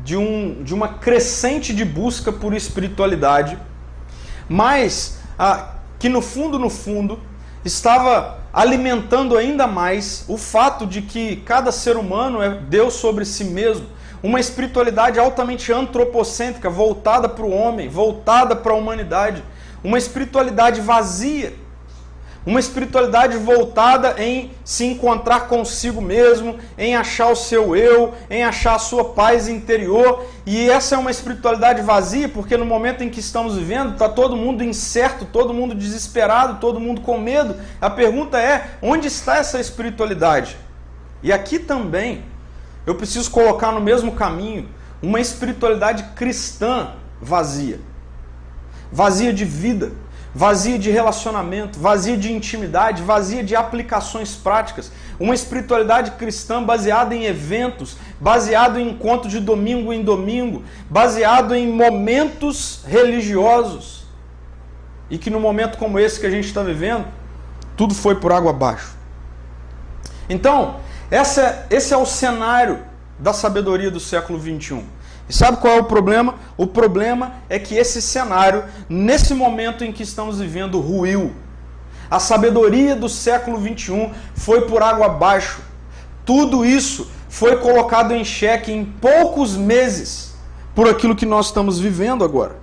[0.05, 3.59] de, um, de uma crescente de busca por espiritualidade,
[4.49, 7.19] mas ah, que no fundo, no fundo,
[7.65, 13.45] estava alimentando ainda mais o fato de que cada ser humano é Deus sobre si
[13.45, 13.87] mesmo,
[14.23, 19.43] uma espiritualidade altamente antropocêntrica, voltada para o homem, voltada para a humanidade,
[19.83, 21.55] uma espiritualidade vazia
[22.47, 28.75] uma espiritualidade voltada em se encontrar consigo mesmo, em achar o seu eu, em achar
[28.75, 30.27] a sua paz interior.
[30.45, 34.37] E essa é uma espiritualidade vazia, porque no momento em que estamos vivendo, está todo
[34.37, 37.57] mundo incerto, todo mundo desesperado, todo mundo com medo.
[37.81, 40.57] A pergunta é: onde está essa espiritualidade?
[41.23, 42.25] E aqui também
[42.87, 44.69] eu preciso colocar no mesmo caminho
[45.03, 47.81] uma espiritualidade cristã vazia
[48.95, 49.91] vazia de vida
[50.35, 54.91] vazia de relacionamento, vazia de intimidade, vazia de aplicações práticas.
[55.19, 61.73] Uma espiritualidade cristã baseada em eventos, baseado em encontros de domingo em domingo, baseado em
[61.73, 64.05] momentos religiosos.
[65.09, 67.07] E que no momento como esse que a gente está vivendo,
[67.77, 68.97] tudo foi por água abaixo.
[70.29, 72.81] Então, essa, esse é o cenário
[73.19, 74.85] da sabedoria do século 21.
[75.29, 76.35] E sabe qual é o problema?
[76.57, 81.33] O problema é que esse cenário, nesse momento em que estamos vivendo, ruiu.
[82.11, 85.61] A sabedoria do século 21 foi por água abaixo.
[86.25, 90.35] Tudo isso foi colocado em xeque em poucos meses
[90.75, 92.57] por aquilo que nós estamos vivendo agora.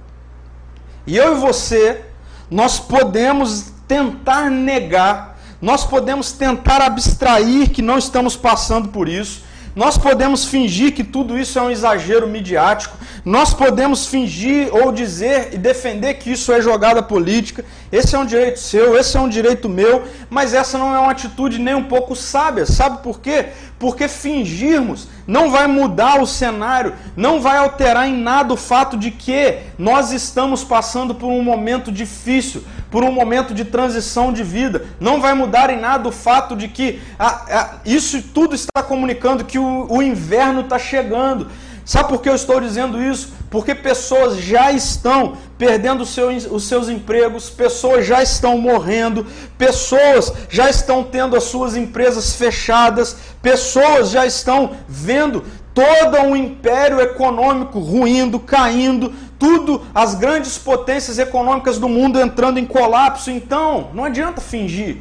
[1.05, 2.05] E eu e você,
[2.49, 9.43] nós podemos tentar negar, nós podemos tentar abstrair que não estamos passando por isso,
[9.75, 15.49] nós podemos fingir que tudo isso é um exagero midiático, nós podemos fingir ou dizer
[15.53, 17.63] e defender que isso é jogada política.
[17.91, 21.11] Esse é um direito seu, esse é um direito meu, mas essa não é uma
[21.11, 22.65] atitude nem um pouco sábia.
[22.65, 23.49] Sabe por quê?
[23.81, 29.09] Porque fingirmos não vai mudar o cenário, não vai alterar em nada o fato de
[29.09, 34.85] que nós estamos passando por um momento difícil, por um momento de transição de vida.
[34.99, 39.45] Não vai mudar em nada o fato de que a, a, isso tudo está comunicando
[39.45, 41.49] que o, o inverno está chegando.
[41.91, 43.33] Sabe por que eu estou dizendo isso?
[43.49, 49.27] Porque pessoas já estão perdendo os seus empregos, pessoas já estão morrendo,
[49.57, 57.01] pessoas já estão tendo as suas empresas fechadas, pessoas já estão vendo todo um império
[57.01, 63.29] econômico ruindo, caindo, tudo, as grandes potências econômicas do mundo entrando em colapso.
[63.29, 64.99] Então, não adianta fingir,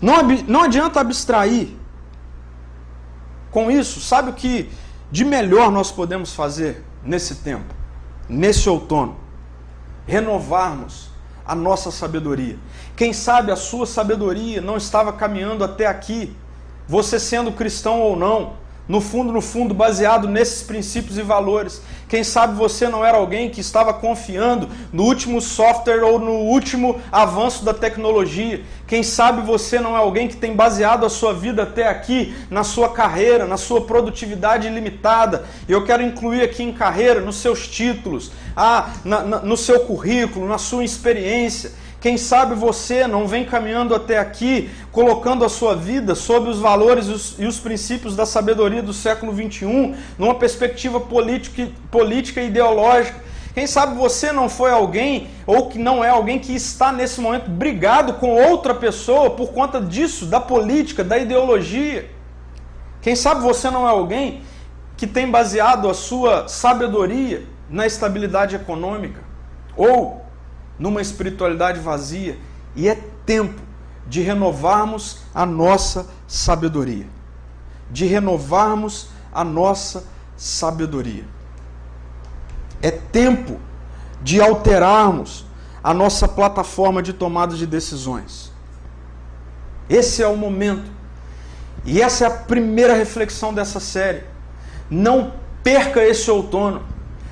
[0.00, 1.68] não, não adianta abstrair.
[3.50, 4.70] Com isso, sabe o que
[5.10, 7.74] de melhor nós podemos fazer nesse tempo,
[8.28, 9.16] nesse outono?
[10.06, 11.10] Renovarmos
[11.46, 12.58] a nossa sabedoria.
[12.96, 16.34] Quem sabe a sua sabedoria não estava caminhando até aqui,
[16.86, 18.54] você sendo cristão ou não,
[18.86, 21.80] no fundo, no fundo, baseado nesses princípios e valores.
[22.08, 27.00] Quem sabe você não era alguém que estava confiando no último software ou no último
[27.10, 28.62] avanço da tecnologia.
[28.86, 32.62] Quem sabe você não é alguém que tem baseado a sua vida até aqui na
[32.62, 35.44] sua carreira, na sua produtividade ilimitada.
[35.66, 40.46] Eu quero incluir aqui em carreira, nos seus títulos, ah, na, na, no seu currículo,
[40.46, 41.72] na sua experiência.
[42.04, 47.06] Quem sabe você não vem caminhando até aqui, colocando a sua vida sob os valores
[47.06, 53.18] e os, os princípios da sabedoria do século XXI, numa perspectiva política, política e ideológica.
[53.54, 57.48] Quem sabe você não foi alguém, ou que não é alguém que está nesse momento
[57.48, 62.10] brigado com outra pessoa por conta disso, da política, da ideologia.
[63.00, 64.42] Quem sabe você não é alguém
[64.94, 69.22] que tem baseado a sua sabedoria na estabilidade econômica,
[69.74, 70.23] ou
[70.78, 72.38] numa espiritualidade vazia,
[72.74, 73.60] e é tempo
[74.06, 77.06] de renovarmos a nossa sabedoria.
[77.90, 80.04] De renovarmos a nossa
[80.36, 81.24] sabedoria.
[82.82, 83.58] É tempo
[84.22, 85.46] de alterarmos
[85.82, 88.52] a nossa plataforma de tomada de decisões.
[89.88, 90.90] Esse é o momento.
[91.84, 94.24] E essa é a primeira reflexão dessa série.
[94.88, 96.82] Não perca esse outono.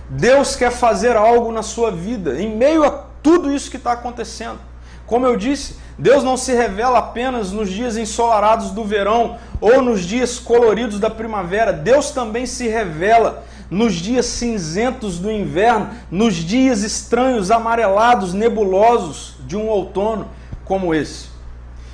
[0.09, 4.59] Deus quer fazer algo na sua vida, em meio a tudo isso que está acontecendo.
[5.07, 10.03] Como eu disse, Deus não se revela apenas nos dias ensolarados do verão ou nos
[10.03, 11.73] dias coloridos da primavera.
[11.73, 19.57] Deus também se revela nos dias cinzentos do inverno, nos dias estranhos, amarelados, nebulosos de
[19.57, 20.29] um outono
[20.65, 21.29] como esse.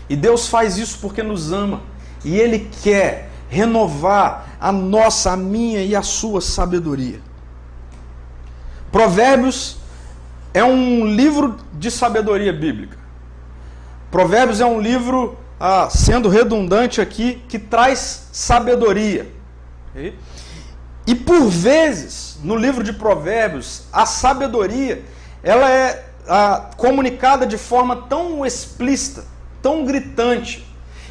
[0.08, 1.80] E Deus faz isso porque nos ama
[2.24, 7.20] e Ele quer renovar a nossa, a minha e a sua sabedoria.
[8.90, 9.77] Provérbios
[10.58, 12.98] é um livro de sabedoria bíblica.
[14.10, 19.32] Provérbios é um livro, ah, sendo redundante aqui, que traz sabedoria.
[21.06, 25.04] E por vezes, no livro de Provérbios, a sabedoria
[25.44, 29.24] ela é ah, comunicada de forma tão explícita,
[29.62, 30.66] tão gritante,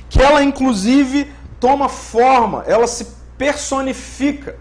[0.10, 3.08] que ela inclusive toma forma, ela se
[3.38, 4.58] personifica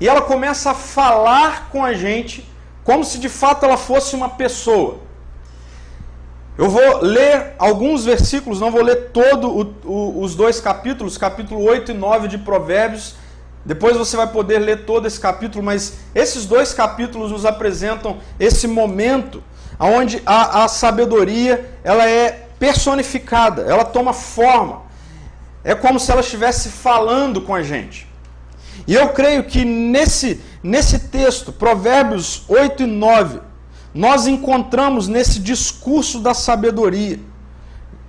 [0.00, 2.44] e ela começa a falar com a gente
[2.86, 5.00] como se de fato ela fosse uma pessoa.
[6.56, 11.94] Eu vou ler alguns versículos, não vou ler todos os dois capítulos, capítulo 8 e
[11.94, 13.16] 9 de Provérbios.
[13.64, 18.68] Depois você vai poder ler todo esse capítulo, mas esses dois capítulos nos apresentam esse
[18.68, 19.42] momento
[19.80, 24.82] onde a, a sabedoria ela é personificada, ela toma forma.
[25.64, 28.06] É como se ela estivesse falando com a gente.
[28.86, 33.40] E eu creio que nesse, nesse texto, Provérbios 8 e 9,
[33.94, 37.20] nós encontramos nesse discurso da sabedoria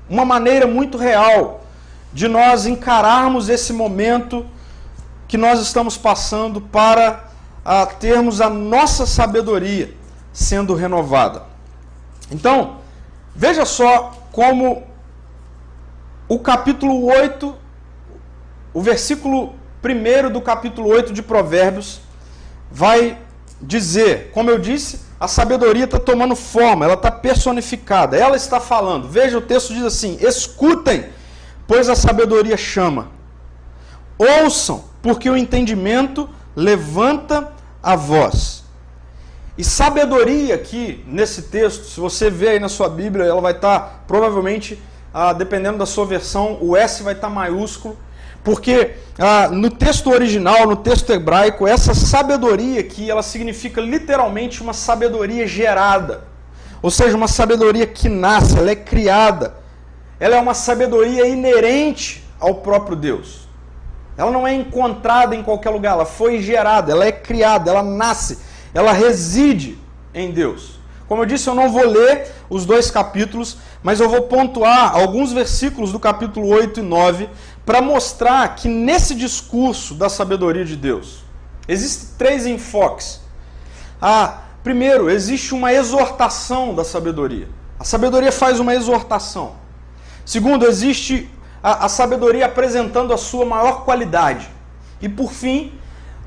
[0.10, 1.64] uma maneira muito real
[2.12, 4.44] de nós encararmos esse momento
[5.28, 7.30] que nós estamos passando para
[7.64, 9.94] a, termos a nossa sabedoria
[10.34, 11.44] sendo renovada.
[12.32, 12.78] Então,
[13.36, 14.84] veja só como
[16.28, 17.56] o capítulo 8,
[18.74, 19.54] o versículo
[19.84, 22.07] 1 do capítulo 8 de Provérbios,
[22.72, 23.18] vai
[23.62, 29.08] dizer, como eu disse, a sabedoria está tomando forma, ela está personificada, ela está falando.
[29.08, 31.06] Veja, o texto diz assim: escutem,
[31.66, 33.10] pois a sabedoria chama.
[34.18, 37.52] Ouçam, porque o entendimento levanta
[37.82, 38.64] a voz.
[39.58, 43.80] E sabedoria aqui, nesse texto, se você vê aí na sua Bíblia, ela vai estar,
[43.80, 44.80] tá, provavelmente,
[45.12, 47.98] ah, dependendo da sua versão, o S vai estar tá maiúsculo,
[48.48, 54.72] porque ah, no texto original, no texto hebraico, essa sabedoria aqui, ela significa literalmente uma
[54.72, 56.24] sabedoria gerada.
[56.82, 59.56] Ou seja, uma sabedoria que nasce, ela é criada.
[60.18, 63.50] Ela é uma sabedoria inerente ao próprio Deus.
[64.16, 68.40] Ela não é encontrada em qualquer lugar, ela foi gerada, ela é criada, ela nasce
[68.74, 69.78] ela reside
[70.14, 70.77] em Deus.
[71.08, 75.32] Como eu disse, eu não vou ler os dois capítulos, mas eu vou pontuar alguns
[75.32, 77.30] versículos do capítulo 8 e 9
[77.66, 81.24] para mostrar que nesse discurso da sabedoria de Deus
[81.68, 83.22] existem três enfoques.
[84.02, 87.48] Ah, primeiro, existe uma exortação da sabedoria.
[87.80, 89.56] A sabedoria faz uma exortação.
[90.26, 91.30] Segundo, existe
[91.64, 94.50] a, a sabedoria apresentando a sua maior qualidade.
[95.02, 95.74] E por fim,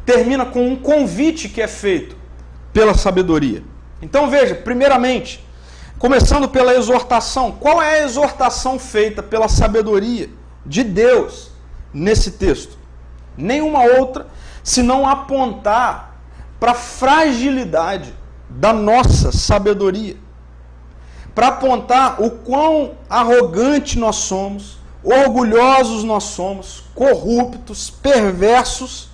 [0.07, 2.17] termina com um convite que é feito
[2.73, 3.63] pela sabedoria.
[4.03, 5.45] Então veja, primeiramente,
[5.99, 10.31] começando pela exortação, qual é a exortação feita pela sabedoria
[10.65, 11.51] de Deus
[11.93, 12.79] nesse texto?
[13.37, 14.27] Nenhuma outra
[14.63, 16.17] senão apontar
[16.59, 18.15] para a fragilidade
[18.49, 20.17] da nossa sabedoria,
[21.35, 29.10] para apontar o quão arrogante nós somos, orgulhosos nós somos, corruptos, perversos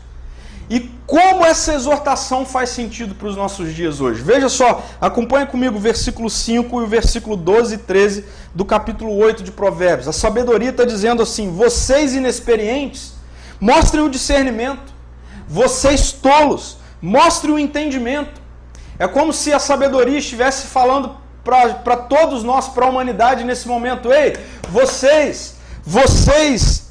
[0.69, 4.21] e como essa exortação faz sentido para os nossos dias hoje?
[4.21, 9.17] Veja só, acompanhe comigo o versículo 5 e o versículo 12 e 13 do capítulo
[9.17, 10.09] 8 de Provérbios.
[10.09, 13.12] A sabedoria está dizendo assim: vocês inexperientes,
[13.61, 14.93] mostrem o discernimento,
[15.47, 18.41] vocês tolos, mostrem o entendimento.
[18.99, 24.12] É como se a sabedoria estivesse falando para todos nós, para a humanidade nesse momento:
[24.12, 24.37] ei,
[24.69, 25.55] vocês,
[25.85, 26.86] vocês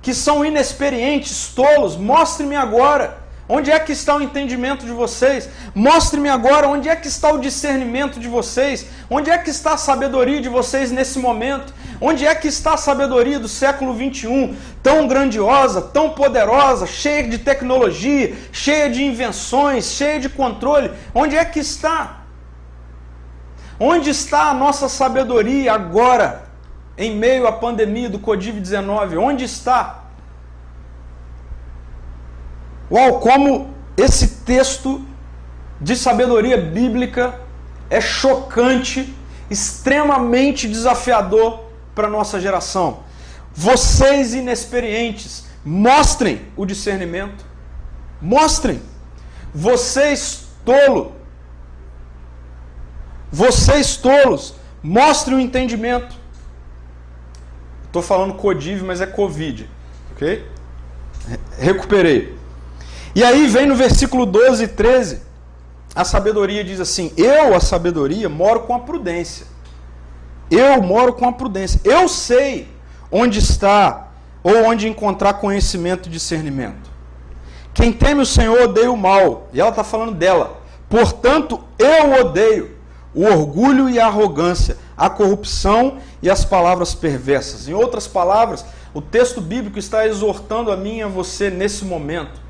[0.00, 3.28] que são inexperientes, tolos, mostre-me agora.
[3.50, 5.48] Onde é que está o entendimento de vocês?
[5.74, 8.86] Mostre-me agora onde é que está o discernimento de vocês?
[9.08, 11.72] Onde é que está a sabedoria de vocês nesse momento?
[11.98, 17.38] Onde é que está a sabedoria do século 21, tão grandiosa, tão poderosa, cheia de
[17.38, 20.92] tecnologia, cheia de invenções, cheia de controle?
[21.14, 22.24] Onde é que está?
[23.80, 26.47] Onde está a nossa sabedoria agora?
[26.98, 29.16] Em meio à pandemia do Covid-19?
[29.18, 30.04] Onde está?
[32.90, 35.06] Uau, como esse texto
[35.80, 37.38] de sabedoria bíblica
[37.88, 39.14] é chocante,
[39.48, 41.60] extremamente desafiador
[41.94, 43.00] para a nossa geração.
[43.54, 47.44] Vocês inexperientes, mostrem o discernimento.
[48.20, 48.82] Mostrem.
[49.54, 51.12] Vocês tolo.
[53.30, 56.17] Vocês tolos, mostrem o entendimento.
[57.88, 59.68] Estou falando Codiv, mas é Covid.
[60.12, 60.46] Ok?
[61.58, 62.36] Recuperei.
[63.14, 65.22] E aí vem no versículo 12 e 13,
[65.94, 69.46] a sabedoria diz assim: Eu, a sabedoria, moro com a prudência.
[70.50, 71.80] Eu moro com a prudência.
[71.82, 72.68] Eu sei
[73.10, 74.08] onde está
[74.42, 76.88] ou onde encontrar conhecimento e discernimento.
[77.74, 79.48] Quem teme o Senhor odeia o mal.
[79.52, 80.60] E ela está falando dela.
[80.88, 82.77] Portanto, eu odeio
[83.18, 87.66] o orgulho e a arrogância, a corrupção e as palavras perversas.
[87.66, 88.64] Em outras palavras,
[88.94, 92.40] o texto bíblico está exortando a mim e a você nesse momento,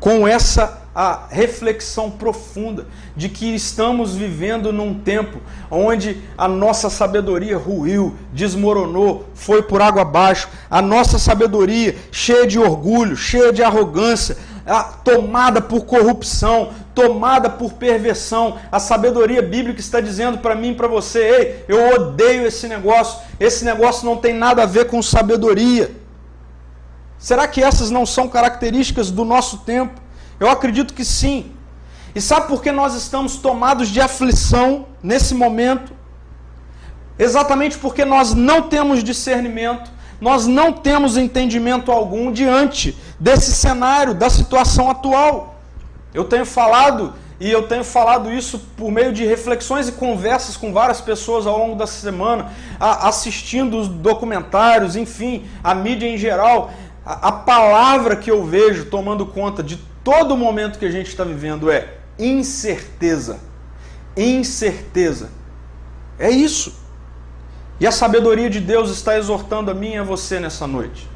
[0.00, 2.86] com essa a reflexão profunda
[3.16, 5.38] de que estamos vivendo num tempo
[5.70, 12.58] onde a nossa sabedoria ruiu, desmoronou, foi por água abaixo, a nossa sabedoria cheia de
[12.58, 14.36] orgulho, cheia de arrogância,
[15.04, 18.58] tomada por corrupção, tomada por perversão.
[18.72, 23.20] A sabedoria bíblica está dizendo para mim e para você: ei, eu odeio esse negócio,
[23.38, 25.94] esse negócio não tem nada a ver com sabedoria.
[27.18, 30.00] Será que essas não são características do nosso tempo?
[30.40, 31.52] Eu acredito que sim.
[32.14, 35.92] E sabe por que nós estamos tomados de aflição nesse momento?
[37.18, 39.90] Exatamente porque nós não temos discernimento,
[40.24, 45.60] nós não temos entendimento algum diante desse cenário, da situação atual.
[46.14, 50.72] Eu tenho falado e eu tenho falado isso por meio de reflexões e conversas com
[50.72, 52.50] várias pessoas ao longo da semana,
[52.80, 56.72] assistindo os documentários, enfim, a mídia em geral.
[57.04, 61.22] A, palavra que eu vejo tomando conta de todo o momento que a gente está
[61.22, 63.40] vivendo é incerteza.
[64.16, 65.28] Incerteza.
[66.18, 66.82] É isso.
[67.80, 71.08] E a sabedoria de Deus está exortando a mim e a você nessa noite.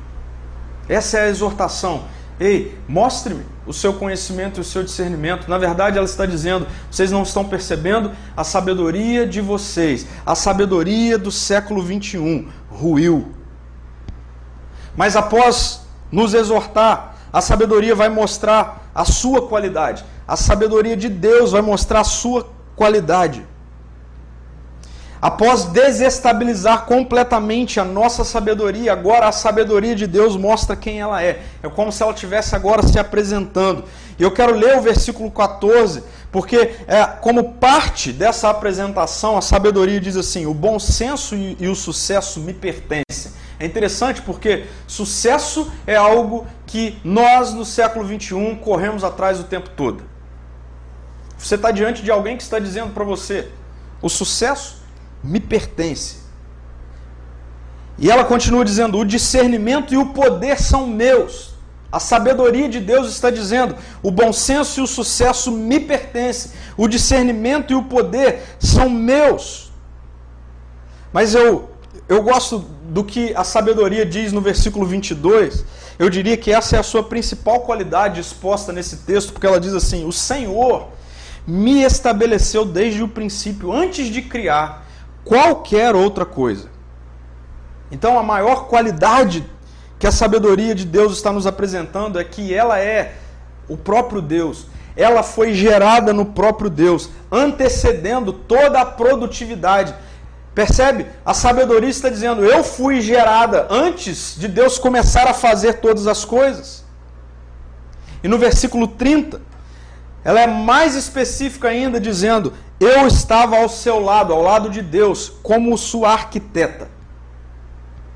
[0.89, 2.05] Essa é a exortação.
[2.41, 5.49] Ei, mostre-me o seu conhecimento e o seu discernimento.
[5.49, 11.19] Na verdade, ela está dizendo: vocês não estão percebendo a sabedoria de vocês, a sabedoria
[11.19, 13.33] do século 21 ruiu.
[14.97, 20.05] Mas após nos exortar, a sabedoria vai mostrar a sua qualidade.
[20.27, 23.47] A sabedoria de Deus vai mostrar a sua qualidade.
[25.21, 31.43] Após desestabilizar completamente a nossa sabedoria, agora a sabedoria de Deus mostra quem ela é.
[31.61, 33.85] É como se ela estivesse agora se apresentando.
[34.17, 40.01] E eu quero ler o versículo 14, porque é, como parte dessa apresentação, a sabedoria
[40.01, 43.33] diz assim: o bom senso e, e o sucesso me pertencem.
[43.59, 49.71] É interessante porque sucesso é algo que nós no século 21 corremos atrás o tempo
[49.71, 50.05] todo.
[51.37, 53.49] Você está diante de alguém que está dizendo para você:
[54.01, 54.78] o sucesso
[55.23, 56.29] me pertence.
[57.99, 61.49] E ela continua dizendo: o discernimento e o poder são meus.
[61.91, 66.53] A sabedoria de Deus está dizendo: o bom senso e o sucesso me pertencem.
[66.77, 69.73] O discernimento e o poder são meus.
[71.13, 71.71] Mas eu,
[72.09, 75.65] eu gosto do que a sabedoria diz no versículo 22.
[75.99, 79.75] Eu diria que essa é a sua principal qualidade exposta nesse texto, porque ela diz
[79.75, 80.89] assim: O Senhor
[81.47, 84.87] me estabeleceu desde o princípio, antes de criar
[85.25, 86.69] qualquer outra coisa.
[87.91, 89.45] Então, a maior qualidade
[89.99, 93.15] que a sabedoria de Deus está nos apresentando é que ela é
[93.69, 94.67] o próprio Deus.
[94.97, 99.95] Ela foi gerada no próprio Deus, antecedendo toda a produtividade.
[100.55, 101.07] Percebe?
[101.25, 106.25] A sabedoria está dizendo: eu fui gerada antes de Deus começar a fazer todas as
[106.25, 106.85] coisas.
[108.23, 109.41] E no versículo 30,
[110.25, 115.33] ela é mais específica ainda, dizendo: Eu estava ao seu lado, ao lado de Deus,
[115.43, 116.89] como sua arquiteta.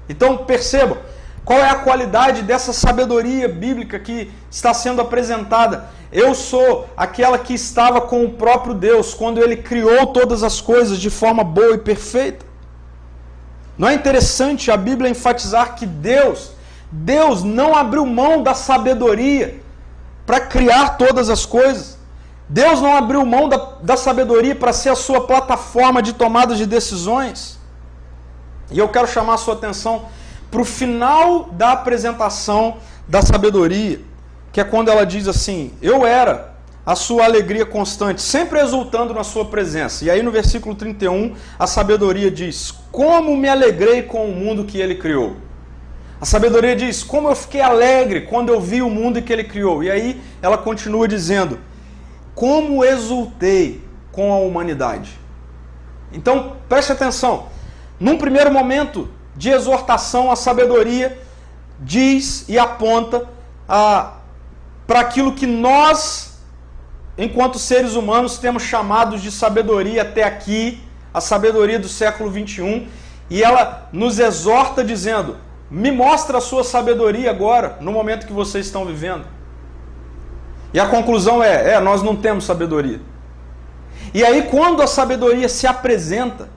[0.08, 0.98] Então perceba
[1.44, 5.88] qual é a qualidade dessa sabedoria bíblica que está sendo apresentada.
[6.12, 10.98] Eu sou aquela que estava com o próprio Deus quando ele criou todas as coisas
[10.98, 12.44] de forma boa e perfeita.
[13.78, 16.52] Não é interessante a Bíblia enfatizar que Deus,
[16.90, 19.62] Deus não abriu mão da sabedoria
[20.26, 21.98] para criar todas as coisas.
[22.48, 26.66] Deus não abriu mão da, da sabedoria para ser a sua plataforma de tomada de
[26.66, 27.58] decisões.
[28.70, 30.06] E eu quero chamar a sua atenção
[30.50, 32.76] para o final da apresentação
[33.08, 34.00] da sabedoria,
[34.52, 36.52] que é quando ela diz assim: Eu era
[36.84, 40.04] a sua alegria constante, sempre exultando na sua presença.
[40.04, 44.78] E aí no versículo 31, a sabedoria diz: Como me alegrei com o mundo que
[44.78, 45.36] ele criou.
[46.22, 49.82] A sabedoria diz: Como eu fiquei alegre quando eu vi o mundo que ele criou.
[49.82, 51.58] E aí ela continua dizendo:
[52.32, 55.18] Como exultei com a humanidade.
[56.12, 57.48] Então preste atenção.
[57.98, 61.20] Num primeiro momento de exortação, a sabedoria
[61.80, 63.28] diz e aponta
[63.66, 66.38] para aquilo que nós,
[67.18, 70.80] enquanto seres humanos, temos chamados de sabedoria até aqui,
[71.12, 72.86] a sabedoria do século 21,
[73.28, 75.36] e ela nos exorta dizendo:
[75.72, 79.24] me mostra a sua sabedoria agora, no momento que vocês estão vivendo.
[80.74, 83.00] E a conclusão é: é, nós não temos sabedoria.
[84.12, 86.50] E aí, quando a sabedoria se apresenta,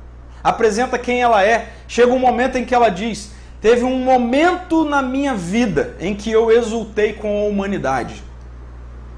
[0.43, 5.01] apresenta quem ela é, chega um momento em que ela diz: teve um momento na
[5.01, 8.21] minha vida em que eu exultei com a humanidade.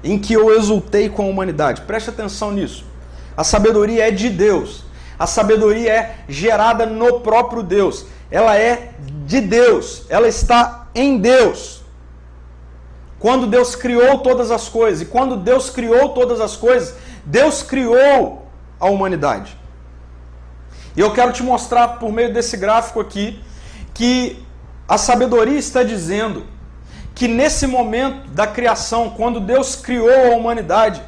[0.04, 1.80] Em que eu exultei com a humanidade.
[1.80, 2.84] Preste atenção nisso.
[3.36, 4.84] A sabedoria é de Deus.
[5.18, 8.06] A sabedoria é gerada no próprio Deus.
[8.30, 8.92] Ela é
[9.26, 11.82] de Deus, ela está em Deus.
[13.18, 18.46] Quando Deus criou todas as coisas, e quando Deus criou todas as coisas, Deus criou
[18.78, 19.56] a humanidade.
[20.96, 23.42] E eu quero te mostrar por meio desse gráfico aqui
[23.92, 24.44] que
[24.86, 26.46] a sabedoria está dizendo
[27.14, 31.02] que nesse momento da criação, quando Deus criou a humanidade,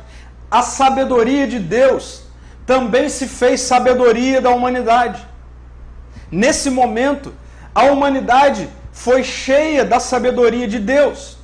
[0.51, 2.23] a sabedoria de Deus
[2.66, 5.25] também se fez sabedoria da humanidade.
[6.31, 7.35] Nesse momento,
[7.74, 11.39] a humanidade foi cheia da sabedoria de Deus.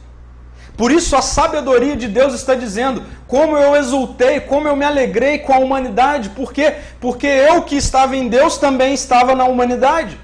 [0.76, 5.39] Por isso a sabedoria de Deus está dizendo: como eu exultei, como eu me alegrei
[5.39, 6.30] com a humanidade.
[6.30, 6.76] Por quê?
[7.01, 10.20] Porque eu que estava em Deus também estava na humanidade.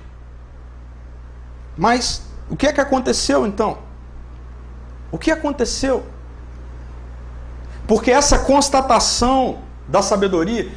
[1.76, 3.78] Mas o que é que aconteceu então?
[5.10, 6.04] O que aconteceu?
[7.86, 9.58] Porque essa constatação
[9.88, 10.70] da sabedoria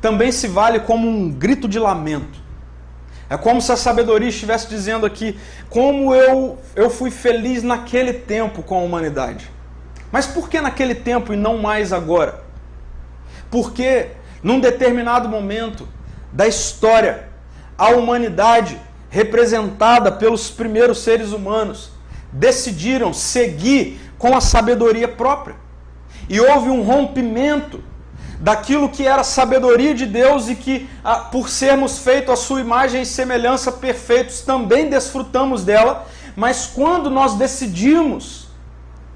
[0.00, 2.41] também se vale como um grito de lamento.
[3.32, 5.38] É como se a sabedoria estivesse dizendo aqui:
[5.70, 9.50] como eu, eu fui feliz naquele tempo com a humanidade.
[10.12, 12.42] Mas por que naquele tempo e não mais agora?
[13.50, 14.08] Porque
[14.42, 15.88] num determinado momento
[16.30, 17.26] da história,
[17.78, 18.78] a humanidade,
[19.08, 21.90] representada pelos primeiros seres humanos,
[22.30, 25.56] decidiram seguir com a sabedoria própria.
[26.28, 27.82] E houve um rompimento
[28.42, 33.02] daquilo que era sabedoria de Deus e que, ah, por sermos feitos a sua imagem
[33.02, 36.06] e semelhança perfeitos, também desfrutamos dela.
[36.34, 38.48] Mas quando nós decidimos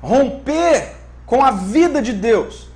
[0.01, 0.95] romper
[1.27, 2.69] com a vida de Deus,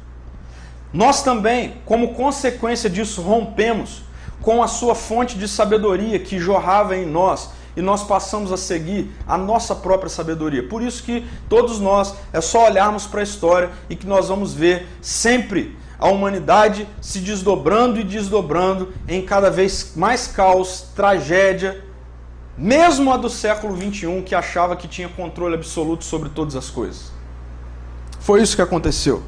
[0.93, 4.03] nós também, como consequência disso, rompemos
[4.43, 9.13] com a sua fonte de sabedoria que jorrava em nós e nós passamos a seguir
[9.25, 10.67] a nossa própria sabedoria.
[10.67, 14.53] Por isso que todos nós é só olharmos para a história e que nós vamos
[14.53, 21.85] ver sempre a humanidade se desdobrando e desdobrando em cada vez mais caos, tragédia,
[22.57, 27.13] mesmo a do século 21 que achava que tinha controle absoluto sobre todas as coisas.
[28.19, 29.23] Foi isso que aconteceu.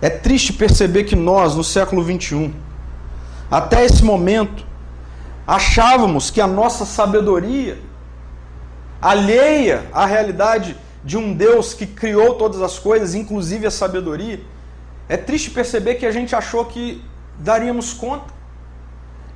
[0.00, 2.52] É triste perceber que nós, no século 21,
[3.50, 4.64] até esse momento,
[5.46, 7.78] achávamos que a nossa sabedoria,
[9.00, 14.40] alheia à realidade de um Deus que criou todas as coisas, inclusive a sabedoria,
[15.12, 17.04] é triste perceber que a gente achou que
[17.38, 18.32] daríamos conta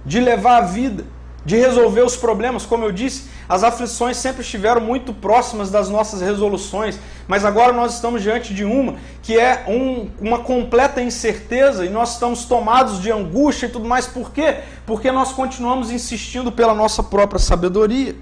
[0.07, 1.05] de levar a vida,
[1.45, 2.65] de resolver os problemas.
[2.65, 6.99] Como eu disse, as aflições sempre estiveram muito próximas das nossas resoluções,
[7.29, 12.15] mas agora nós estamos diante de uma que é um, uma completa incerteza e nós
[12.15, 14.07] estamos tomados de angústia e tudo mais.
[14.07, 14.61] Por quê?
[14.87, 18.17] Porque nós continuamos insistindo pela nossa própria sabedoria.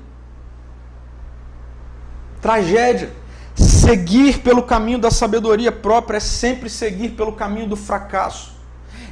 [2.42, 3.12] Tragédia.
[3.84, 8.54] Seguir pelo caminho da sabedoria própria é sempre seguir pelo caminho do fracasso.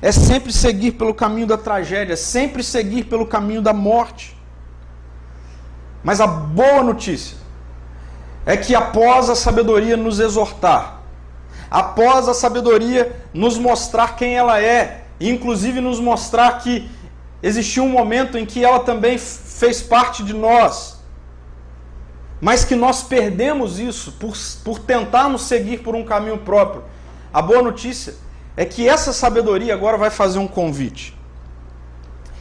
[0.01, 4.35] É sempre seguir pelo caminho da tragédia, é sempre seguir pelo caminho da morte.
[6.03, 7.37] Mas a boa notícia
[8.47, 11.03] é que após a sabedoria nos exortar,
[11.71, 16.91] após a sabedoria nos mostrar quem ela é, e inclusive nos mostrar que
[17.43, 21.02] existiu um momento em que ela também fez parte de nós,
[22.43, 26.83] mas que nós perdemos isso por, por tentarmos seguir por um caminho próprio.
[27.33, 28.17] A boa notícia
[28.57, 31.17] é que essa sabedoria agora vai fazer um convite.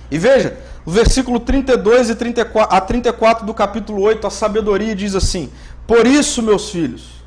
[0.09, 5.13] E veja, o versículo 32 e 34, a 34 do capítulo 8, a sabedoria diz
[5.13, 5.51] assim:
[5.85, 7.23] Por isso, meus filhos,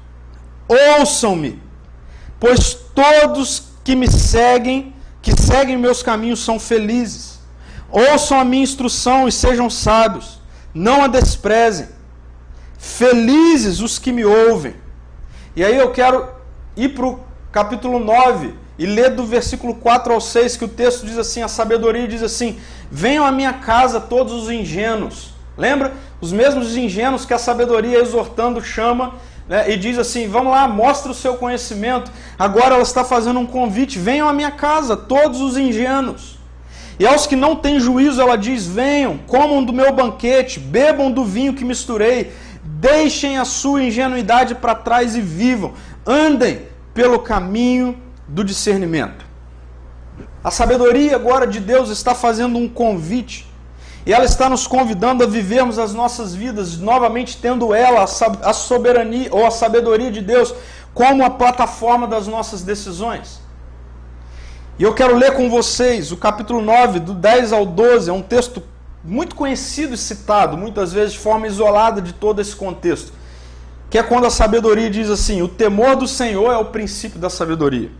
[0.98, 1.62] ouçam-me,
[2.40, 7.38] pois todos que me seguem, que seguem meus caminhos, são felizes.
[7.88, 10.40] Ouçam a minha instrução e sejam sábios,
[10.74, 11.94] não a desprezem.
[12.84, 14.74] Felizes os que me ouvem.
[15.56, 16.28] E aí eu quero
[16.76, 17.18] ir para o
[17.50, 21.48] capítulo 9 e ler do versículo 4 ao 6, que o texto diz assim: a
[21.48, 22.58] sabedoria diz assim:
[22.90, 25.32] Venham à minha casa todos os ingênuos.
[25.56, 25.94] Lembra?
[26.20, 29.14] Os mesmos ingênuos que a sabedoria exortando chama
[29.48, 32.12] né, e diz assim: Vamos lá, mostra o seu conhecimento.
[32.38, 36.38] Agora ela está fazendo um convite: venham à minha casa, todos os ingênuos.
[36.98, 41.24] E aos que não têm juízo, ela diz: Venham, comam do meu banquete, bebam do
[41.24, 42.32] vinho que misturei,
[42.64, 45.74] Deixem a sua ingenuidade para trás e vivam.
[46.06, 49.24] Andem pelo caminho do discernimento.
[50.42, 53.46] A sabedoria agora de Deus está fazendo um convite.
[54.06, 59.28] E ela está nos convidando a vivermos as nossas vidas, novamente tendo ela, a soberania
[59.30, 60.54] ou a sabedoria de Deus,
[60.92, 63.40] como a plataforma das nossas decisões.
[64.78, 68.22] E eu quero ler com vocês o capítulo 9, do 10 ao 12, é um
[68.22, 68.62] texto
[69.04, 73.12] muito conhecido e citado, muitas vezes de forma isolada de todo esse contexto,
[73.90, 77.28] que é quando a sabedoria diz assim: o temor do Senhor é o princípio da
[77.28, 77.90] sabedoria.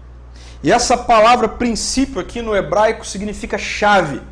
[0.62, 4.22] E essa palavra princípio aqui no hebraico significa chave.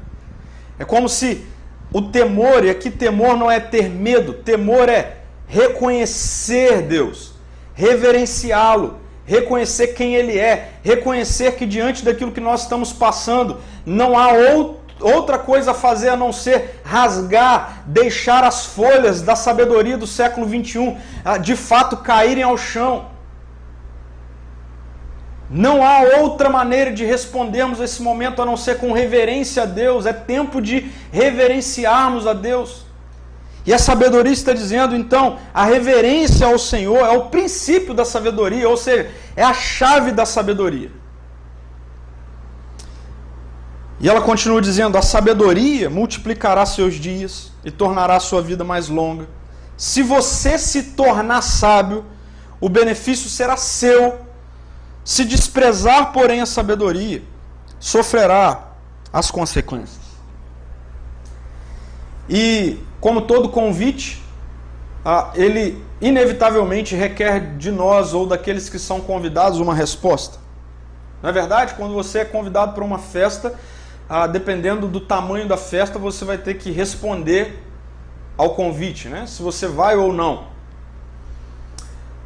[0.78, 1.44] É como se
[1.92, 7.34] o temor, e aqui temor não é ter medo, temor é reconhecer Deus,
[7.74, 8.96] reverenciá-lo,
[9.26, 14.81] reconhecer quem Ele é, reconhecer que diante daquilo que nós estamos passando, não há outro
[15.02, 20.46] outra coisa a fazer a não ser rasgar, deixar as folhas da sabedoria do século
[20.46, 23.06] 21 ah, de fato caírem ao chão.
[25.50, 30.06] Não há outra maneira de respondermos esse momento a não ser com reverência a Deus.
[30.06, 32.86] É tempo de reverenciarmos a Deus.
[33.66, 38.68] E a sabedoria está dizendo, então, a reverência ao Senhor é o princípio da sabedoria,
[38.68, 41.01] ou seja, é a chave da sabedoria.
[44.02, 49.28] E ela continua dizendo: a sabedoria multiplicará seus dias e tornará sua vida mais longa.
[49.76, 52.04] Se você se tornar sábio,
[52.60, 54.18] o benefício será seu.
[55.04, 57.22] Se desprezar, porém, a sabedoria,
[57.78, 58.72] sofrerá
[59.12, 60.02] as consequências.
[62.28, 64.22] E, como todo convite,
[65.34, 70.38] ele inevitavelmente requer de nós ou daqueles que são convidados uma resposta.
[71.20, 71.74] Não é verdade?
[71.74, 73.54] Quando você é convidado para uma festa,
[74.08, 77.62] ah, dependendo do tamanho da festa, você vai ter que responder
[78.36, 79.26] ao convite, né?
[79.26, 80.44] Se você vai ou não.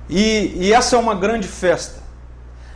[0.08, 2.02] E, e essa é uma grande festa.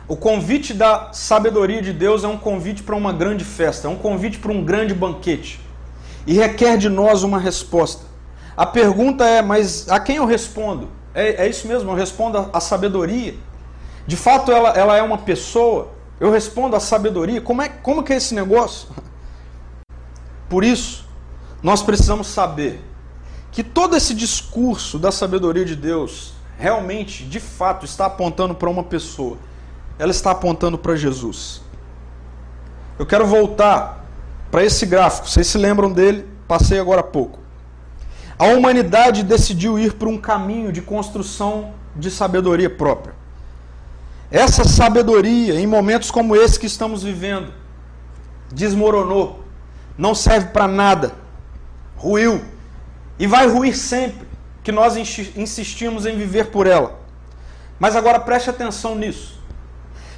[0.07, 3.95] O convite da sabedoria de Deus é um convite para uma grande festa, é um
[3.95, 5.59] convite para um grande banquete.
[6.27, 8.03] E requer de nós uma resposta.
[8.55, 10.89] A pergunta é: mas a quem eu respondo?
[11.13, 13.35] É, é isso mesmo, eu respondo à sabedoria.
[14.05, 15.89] De fato, ela, ela é uma pessoa.
[16.21, 17.41] Eu respondo à sabedoria.
[17.41, 18.89] Como é, como que é esse negócio?
[20.47, 21.03] Por isso,
[21.63, 22.79] nós precisamos saber
[23.51, 28.83] que todo esse discurso da sabedoria de Deus realmente, de fato, está apontando para uma
[28.83, 29.35] pessoa.
[29.97, 31.63] Ela está apontando para Jesus.
[32.99, 34.05] Eu quero voltar
[34.51, 35.27] para esse gráfico.
[35.27, 36.29] Vocês se lembram dele?
[36.47, 37.39] Passei agora há pouco.
[38.37, 43.20] A humanidade decidiu ir por um caminho de construção de sabedoria própria.
[44.31, 47.53] Essa sabedoria, em momentos como esse que estamos vivendo,
[48.49, 49.43] desmoronou,
[49.97, 51.13] não serve para nada,
[51.97, 52.41] ruiu
[53.19, 54.25] e vai ruir sempre
[54.63, 56.99] que nós insistimos em viver por ela.
[57.77, 59.40] Mas agora preste atenção nisso.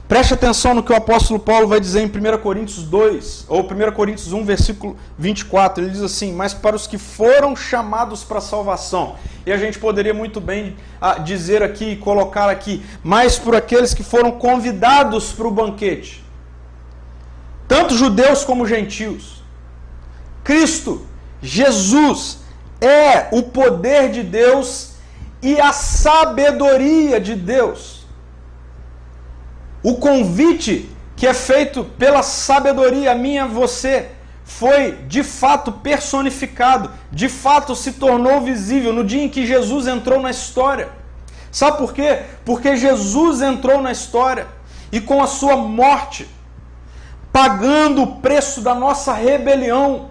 [0.07, 3.91] Preste atenção no que o apóstolo Paulo vai dizer em 1 Coríntios 2, ou 1
[3.93, 5.83] Coríntios 1, versículo 24.
[5.83, 9.15] Ele diz assim: Mas para os que foram chamados para a salvação.
[9.45, 14.03] E a gente poderia muito bem ah, dizer aqui, colocar aqui, mas por aqueles que
[14.03, 16.23] foram convidados para o banquete.
[17.67, 19.41] Tanto judeus como gentios.
[20.43, 21.05] Cristo,
[21.41, 22.39] Jesus,
[22.79, 24.93] é o poder de Deus
[25.41, 27.92] e a sabedoria de Deus.
[29.83, 34.09] O convite que é feito pela sabedoria minha, você,
[34.43, 40.21] foi de fato personificado, de fato se tornou visível no dia em que Jesus entrou
[40.21, 40.89] na história.
[41.51, 42.23] Sabe por quê?
[42.43, 44.47] Porque Jesus entrou na história
[44.91, 46.27] e com a sua morte,
[47.31, 50.09] pagando o preço da nossa rebelião,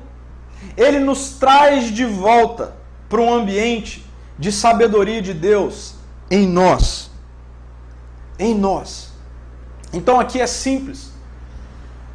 [0.77, 2.75] ele nos traz de volta
[3.09, 4.05] para um ambiente
[4.39, 5.95] de sabedoria de Deus
[6.31, 7.11] em nós.
[8.39, 9.12] Em nós.
[9.93, 11.13] Então aqui é simples.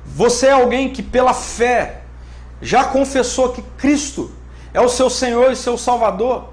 [0.05, 2.01] Você é alguém que pela fé
[2.61, 4.32] já confessou que Cristo
[4.73, 6.49] é o seu Senhor e seu Salvador.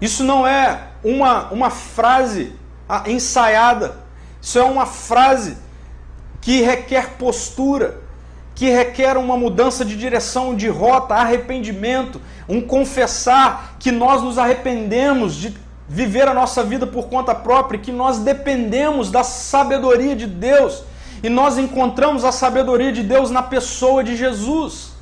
[0.00, 2.54] Isso não é uma, uma frase
[2.88, 4.02] ah, ensaiada.
[4.40, 5.56] Isso é uma frase
[6.40, 8.02] que requer postura,
[8.54, 15.36] que requer uma mudança de direção, de rota, arrependimento, um confessar que nós nos arrependemos
[15.36, 15.56] de
[15.88, 20.84] viver a nossa vida por conta própria, que nós dependemos da sabedoria de Deus
[21.22, 24.92] e nós encontramos a sabedoria de Deus na pessoa de Jesus.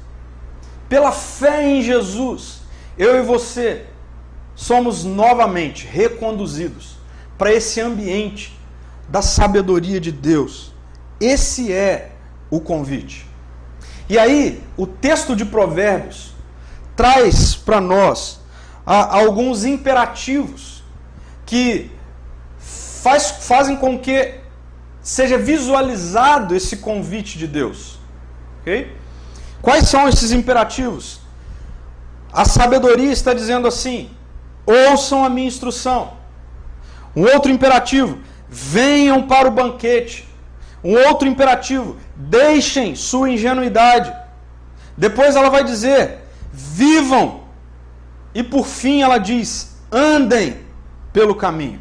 [0.89, 2.61] Pela fé em Jesus,
[2.99, 3.87] eu e você
[4.55, 6.97] somos novamente reconduzidos
[7.39, 8.59] para esse ambiente
[9.09, 10.75] da sabedoria de Deus.
[11.21, 12.13] Esse é
[12.51, 13.27] o convite.
[14.09, 16.35] E aí, o texto de Provérbios
[16.97, 18.40] traz para nós
[18.85, 20.83] alguns imperativos
[21.47, 21.91] que
[22.59, 24.35] faz, fazem com que
[25.03, 27.99] seja visualizado esse convite de Deus.
[28.61, 28.97] Ok?
[29.63, 31.21] Quais são esses imperativos?
[32.33, 34.11] A sabedoria está dizendo assim:
[34.67, 36.13] ouçam a minha instrução.
[37.15, 38.19] Um outro imperativo:
[38.49, 40.29] venham para o banquete.
[40.83, 44.13] Um outro imperativo: deixem sua ingenuidade.
[44.97, 46.19] Depois ela vai dizer:
[46.53, 47.40] vivam.
[48.35, 50.59] E por fim ela diz: andem
[51.13, 51.81] pelo caminho.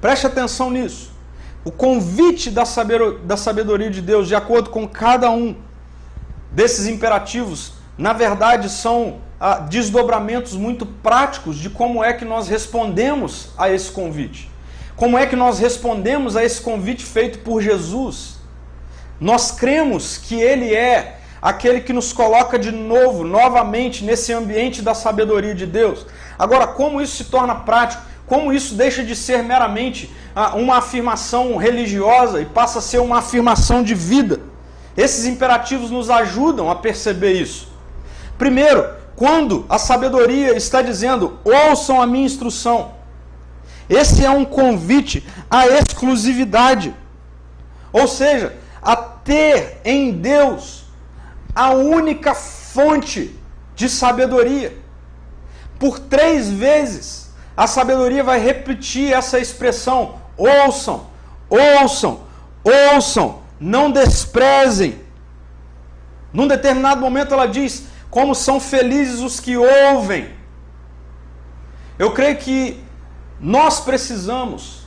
[0.00, 1.12] Preste atenção nisso.
[1.64, 2.64] O convite da
[3.36, 5.54] sabedoria de Deus, de acordo com cada um
[6.50, 13.50] desses imperativos, na verdade, são ah, desdobramentos muito práticos de como é que nós respondemos
[13.56, 14.50] a esse convite.
[14.96, 18.36] Como é que nós respondemos a esse convite feito por Jesus?
[19.20, 24.94] Nós cremos que Ele é aquele que nos coloca de novo, novamente, nesse ambiente da
[24.94, 26.06] sabedoria de Deus.
[26.38, 28.04] Agora, como isso se torna prático?
[28.24, 33.18] Como isso deixa de ser meramente ah, uma afirmação religiosa e passa a ser uma
[33.18, 34.40] afirmação de vida?
[34.96, 37.68] Esses imperativos nos ajudam a perceber isso.
[38.38, 42.92] Primeiro, quando a sabedoria está dizendo: ouçam a minha instrução.
[43.90, 46.94] Esse é um convite à exclusividade.
[47.92, 50.81] Ou seja, a ter em Deus
[51.54, 53.38] a única fonte
[53.74, 54.76] de sabedoria.
[55.78, 61.06] Por três vezes, a sabedoria vai repetir essa expressão: ouçam,
[61.48, 62.20] ouçam,
[62.64, 65.00] ouçam, não desprezem.
[66.32, 70.30] Num determinado momento ela diz: como são felizes os que ouvem.
[71.98, 72.82] Eu creio que
[73.38, 74.86] nós precisamos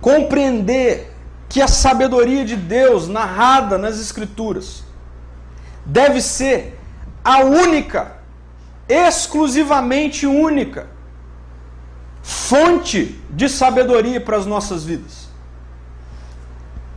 [0.00, 1.12] compreender
[1.48, 4.85] que a sabedoria de Deus narrada nas Escrituras
[5.86, 6.78] deve ser
[7.24, 8.16] a única,
[8.88, 10.88] exclusivamente única,
[12.22, 15.28] fonte de sabedoria para as nossas vidas.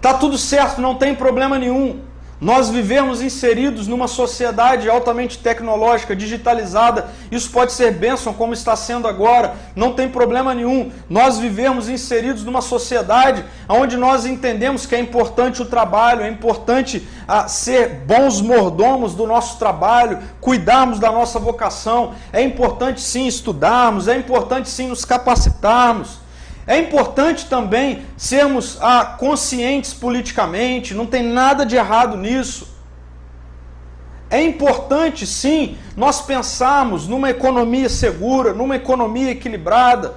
[0.01, 2.01] Tá tudo certo, não tem problema nenhum.
[2.41, 7.09] Nós vivemos inseridos numa sociedade altamente tecnológica, digitalizada.
[7.29, 10.89] Isso pode ser bênção, como está sendo agora, não tem problema nenhum.
[11.09, 17.05] Nós vivemos inseridos numa sociedade onde nós entendemos que é importante o trabalho, é importante
[17.27, 22.13] ah, ser bons mordomos do nosso trabalho, cuidarmos da nossa vocação.
[22.31, 26.28] É importante sim estudarmos, é importante sim nos capacitarmos.
[26.69, 32.67] É importante também sermos ah, conscientes politicamente, não tem nada de errado nisso.
[34.29, 40.13] É importante, sim, nós pensarmos numa economia segura, numa economia equilibrada.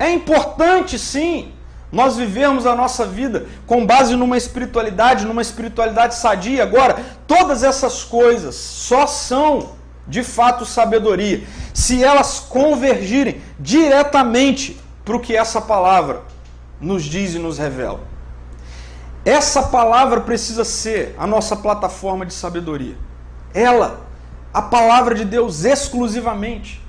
[0.00, 1.52] É importante, sim,
[1.92, 6.64] nós vivermos a nossa vida com base numa espiritualidade, numa espiritualidade sadia.
[6.64, 9.76] Agora, todas essas coisas só são
[10.08, 16.22] de fato sabedoria se elas convergirem diretamente para o que essa palavra
[16.80, 18.00] nos diz e nos revela.
[19.24, 22.96] Essa palavra precisa ser a nossa plataforma de sabedoria.
[23.54, 24.00] Ela,
[24.52, 26.82] a palavra de Deus exclusivamente.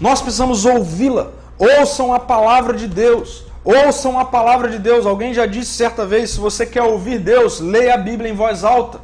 [0.00, 1.32] Nós precisamos ouvi-la.
[1.58, 3.44] Ouçam a palavra de Deus.
[3.64, 5.04] Ouçam a palavra de Deus.
[5.04, 8.62] Alguém já disse certa vez: se você quer ouvir Deus, leia a Bíblia em voz
[8.62, 9.00] alta.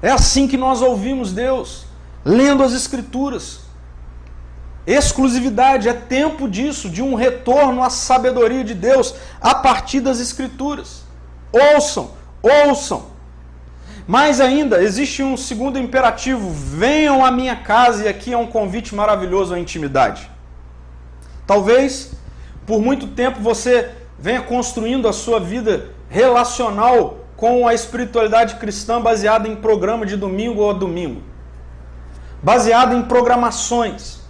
[0.00, 1.84] É assim que nós ouvimos Deus,
[2.24, 3.65] lendo as Escrituras.
[4.86, 11.02] Exclusividade é tempo disso, de um retorno à sabedoria de Deus a partir das Escrituras.
[11.52, 13.16] Ouçam, ouçam.
[14.06, 18.94] Mais ainda, existe um segundo imperativo: venham à minha casa, e aqui é um convite
[18.94, 20.30] maravilhoso à intimidade.
[21.44, 22.12] Talvez
[22.64, 29.48] por muito tempo você venha construindo a sua vida relacional com a espiritualidade cristã baseada
[29.48, 31.22] em programa de domingo ou domingo,
[32.42, 34.25] baseada em programações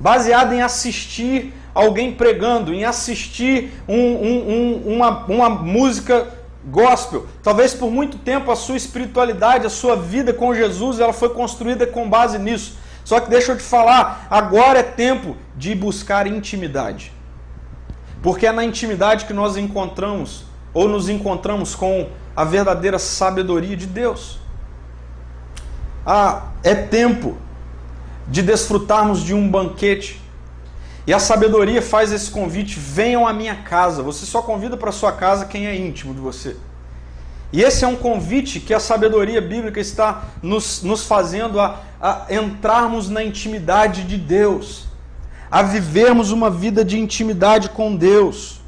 [0.00, 6.26] baseado em assistir alguém pregando, em assistir um, um, um, uma, uma música
[6.64, 7.26] gospel.
[7.42, 11.86] Talvez por muito tempo a sua espiritualidade, a sua vida com Jesus, ela foi construída
[11.86, 12.78] com base nisso.
[13.04, 17.12] Só que deixa eu te falar, agora é tempo de buscar intimidade.
[18.22, 23.86] Porque é na intimidade que nós encontramos ou nos encontramos com a verdadeira sabedoria de
[23.86, 24.38] Deus.
[26.04, 27.36] Ah, é tempo
[28.28, 30.20] de desfrutarmos de um banquete.
[31.06, 34.02] E a sabedoria faz esse convite: venham à minha casa.
[34.02, 36.56] Você só convida para sua casa quem é íntimo de você.
[37.52, 42.26] E esse é um convite que a sabedoria bíblica está nos, nos fazendo a, a
[42.30, 44.86] entrarmos na intimidade de Deus,
[45.50, 48.60] a vivermos uma vida de intimidade com Deus.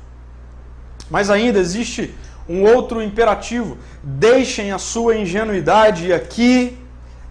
[1.08, 2.12] Mas ainda existe
[2.48, 6.76] um outro imperativo: deixem a sua ingenuidade, e aqui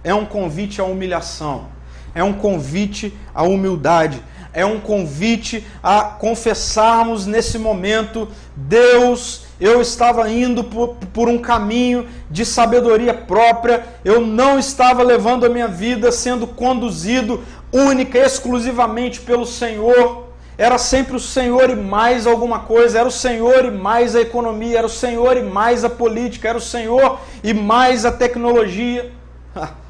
[0.05, 1.80] é um convite à humilhação
[2.13, 4.21] é um convite à humildade,
[4.53, 12.07] é um convite a confessarmos nesse momento: Deus, eu estava indo por, por, um caminho
[12.29, 19.21] de sabedoria própria, eu não estava levando a minha vida sendo conduzido única e exclusivamente
[19.21, 20.29] pelo Senhor.
[20.57, 24.79] Era sempre o Senhor e mais alguma coisa, era o Senhor e mais a economia,
[24.79, 29.11] era o Senhor e mais a política, era o Senhor e mais a tecnologia.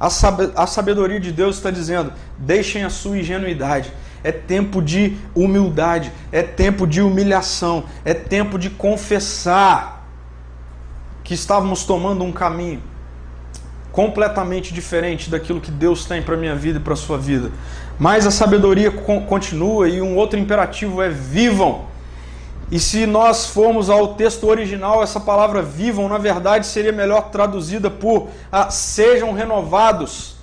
[0.00, 3.92] A sabedoria de Deus está dizendo: deixem a sua ingenuidade.
[4.24, 10.06] É tempo de humildade, é tempo de humilhação, é tempo de confessar
[11.22, 12.82] que estávamos tomando um caminho
[13.92, 17.50] completamente diferente daquilo que Deus tem para minha vida e para a sua vida.
[17.98, 21.89] Mas a sabedoria continua e um outro imperativo é vivam
[22.70, 27.90] e se nós formos ao texto original, essa palavra vivam, na verdade, seria melhor traduzida
[27.90, 30.36] por ah, sejam renovados.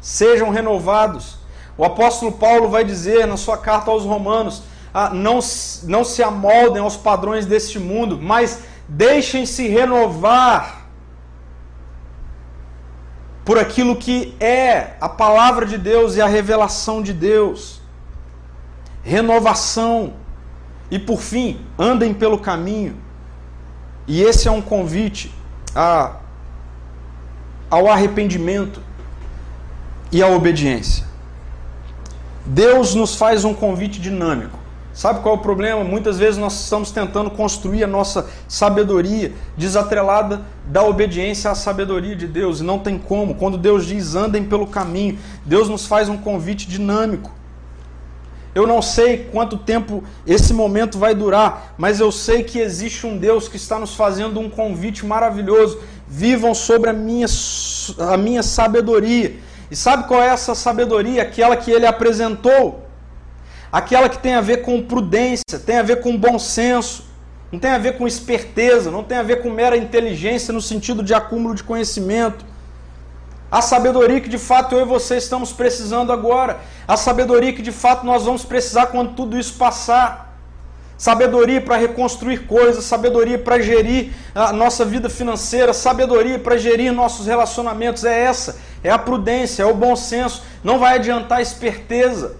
[0.00, 1.36] Sejam renovados.
[1.76, 4.62] O apóstolo Paulo vai dizer na sua carta aos Romanos:
[4.94, 5.38] ah, não,
[5.82, 10.86] não se amoldem aos padrões deste mundo, mas deixem-se renovar
[13.44, 17.82] por aquilo que é a palavra de Deus e a revelação de Deus.
[19.02, 20.14] Renovação
[20.90, 22.96] e por fim, andem pelo caminho.
[24.06, 25.32] E esse é um convite
[25.74, 26.16] a,
[27.68, 28.80] ao arrependimento
[30.12, 31.04] e à obediência.
[32.44, 34.66] Deus nos faz um convite dinâmico.
[34.96, 35.84] Sabe qual é o problema?
[35.84, 42.26] Muitas vezes nós estamos tentando construir a nossa sabedoria desatrelada da obediência à sabedoria de
[42.26, 43.34] Deus, e não tem como.
[43.34, 47.30] Quando Deus diz andem pelo caminho, Deus nos faz um convite dinâmico.
[48.56, 53.18] Eu não sei quanto tempo esse momento vai durar, mas eu sei que existe um
[53.18, 55.78] Deus que está nos fazendo um convite maravilhoso.
[56.08, 57.26] Vivam sobre a minha,
[57.98, 59.34] a minha sabedoria.
[59.70, 61.20] E sabe qual é essa sabedoria?
[61.20, 62.86] Aquela que ele apresentou.
[63.70, 67.04] Aquela que tem a ver com prudência, tem a ver com bom senso,
[67.52, 71.02] não tem a ver com esperteza, não tem a ver com mera inteligência no sentido
[71.02, 72.42] de acúmulo de conhecimento.
[73.50, 76.58] A sabedoria que de fato eu e você estamos precisando agora.
[76.86, 80.26] A sabedoria que de fato nós vamos precisar quando tudo isso passar.
[80.98, 87.26] Sabedoria para reconstruir coisas, sabedoria para gerir a nossa vida financeira, sabedoria para gerir nossos
[87.26, 88.02] relacionamentos.
[88.04, 90.42] É essa, é a prudência, é o bom senso.
[90.64, 92.36] Não vai adiantar esperteza,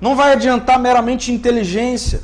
[0.00, 2.20] não vai adiantar meramente inteligência.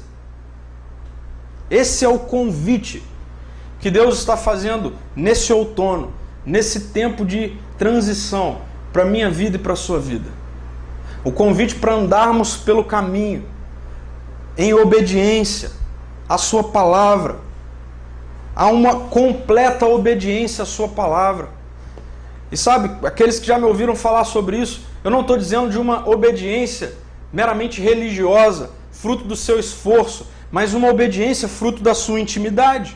[1.70, 3.00] Esse é o convite
[3.78, 6.12] que Deus está fazendo nesse outono,
[6.44, 8.58] nesse tempo de transição
[8.92, 10.28] para minha vida e para sua vida.
[11.24, 13.42] O convite para andarmos pelo caminho
[14.54, 15.70] em obediência
[16.28, 17.36] à Sua palavra,
[18.54, 21.48] a uma completa obediência à Sua palavra.
[22.52, 25.78] E sabe, aqueles que já me ouviram falar sobre isso, eu não estou dizendo de
[25.78, 26.92] uma obediência
[27.32, 32.94] meramente religiosa, fruto do seu esforço, mas uma obediência fruto da sua intimidade.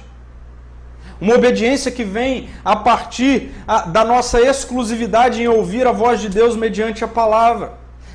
[1.25, 3.51] Uma obediência que vem a partir
[3.87, 7.73] da nossa exclusividade em ouvir a voz de Deus mediante a palavra.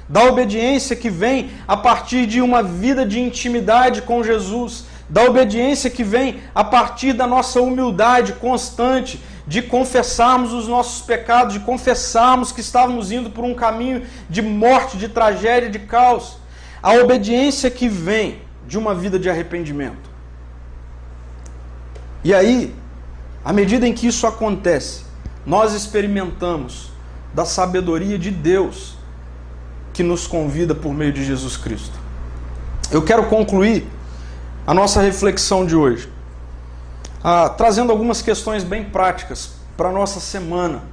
[0.08, 4.86] Da obediência que vem a partir de uma vida de intimidade com Jesus.
[5.10, 11.56] Da obediência que vem a partir da nossa humildade constante de confessarmos os nossos pecados,
[11.56, 16.38] de confessarmos que estávamos indo por um caminho de morte, de tragédia, de caos.
[16.80, 18.38] A obediência que vem
[18.68, 20.08] de uma vida de arrependimento.
[22.24, 22.76] E aí,
[23.50, 25.02] à medida em que isso acontece,
[25.44, 26.92] nós experimentamos
[27.34, 28.96] da sabedoria de Deus
[29.92, 31.98] que nos convida por meio de Jesus Cristo.
[32.92, 33.88] Eu quero concluir
[34.68, 36.08] a nossa reflexão de hoje,
[37.24, 40.84] ah, trazendo algumas questões bem práticas para a nossa semana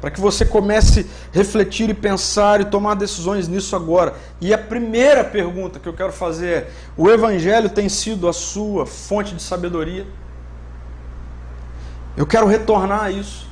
[0.00, 4.14] para que você comece a refletir e pensar e tomar decisões nisso agora.
[4.40, 8.86] E a primeira pergunta que eu quero fazer é: o Evangelho tem sido a sua
[8.86, 10.06] fonte de sabedoria?
[12.16, 13.48] Eu quero retornar a isso.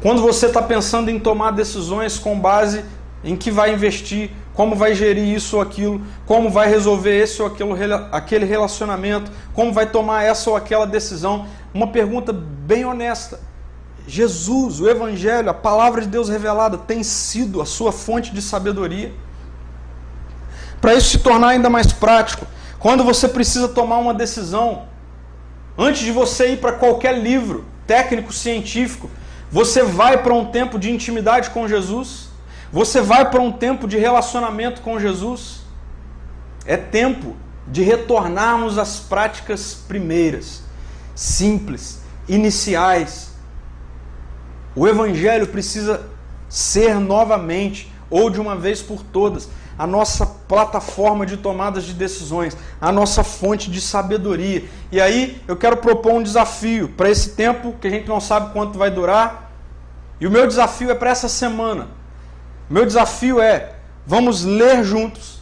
[0.00, 2.84] Quando você está pensando em tomar decisões com base
[3.24, 7.48] em que vai investir, como vai gerir isso ou aquilo, como vai resolver esse ou
[7.48, 7.74] aquilo,
[8.12, 13.40] aquele relacionamento, como vai tomar essa ou aquela decisão, uma pergunta bem honesta.
[14.06, 19.12] Jesus, o Evangelho, a palavra de Deus revelada, tem sido a sua fonte de sabedoria.
[20.80, 22.46] Para isso se tornar ainda mais prático,
[22.78, 24.84] quando você precisa tomar uma decisão,
[25.78, 29.10] antes de você ir para qualquer livro técnico científico,
[29.50, 32.28] você vai para um tempo de intimidade com Jesus,
[32.72, 35.60] você vai para um tempo de relacionamento com Jesus.
[36.64, 40.62] É tempo de retornarmos às práticas primeiras,
[41.14, 43.26] simples, iniciais,
[44.76, 46.02] o Evangelho precisa
[46.50, 49.48] ser novamente, ou de uma vez por todas,
[49.78, 54.64] a nossa plataforma de tomadas de decisões, a nossa fonte de sabedoria.
[54.90, 58.52] E aí eu quero propor um desafio para esse tempo que a gente não sabe
[58.52, 59.50] quanto vai durar.
[60.20, 61.88] E o meu desafio é para essa semana.
[62.70, 63.74] O meu desafio é:
[64.06, 65.40] vamos ler juntos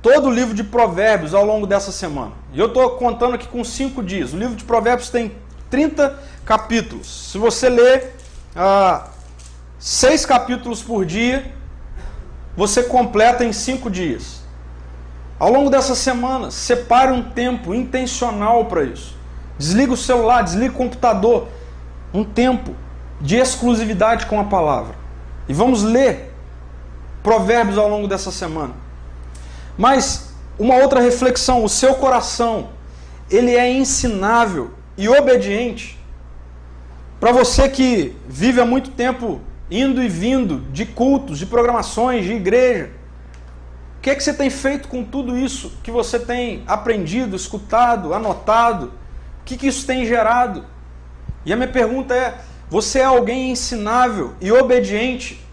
[0.00, 2.32] todo o livro de Provérbios ao longo dessa semana.
[2.52, 4.32] E eu estou contando aqui com cinco dias.
[4.32, 5.32] O livro de Provérbios tem
[5.68, 7.30] 30 capítulos.
[7.32, 8.14] Se você ler
[8.54, 9.08] ah,
[9.78, 11.52] seis capítulos por dia,
[12.56, 14.42] você completa em cinco dias.
[15.38, 19.14] Ao longo dessa semana, separe um tempo intencional para isso.
[19.58, 21.48] Desliga o celular, desliga o computador.
[22.14, 22.74] Um tempo
[23.20, 24.94] de exclusividade com a palavra.
[25.48, 26.32] E vamos ler
[27.22, 28.74] provérbios ao longo dessa semana.
[29.76, 32.70] Mas uma outra reflexão, o seu coração,
[33.30, 35.98] ele é ensinável e obediente
[37.20, 39.40] para você que vive há muito tempo
[39.70, 42.90] indo e vindo de cultos, de programações, de igreja,
[43.98, 48.14] o que é que você tem feito com tudo isso que você tem aprendido, escutado,
[48.14, 48.92] anotado?
[49.40, 50.64] O que, que isso tem gerado?
[51.44, 52.38] E a minha pergunta é:
[52.68, 55.44] você é alguém ensinável e obediente?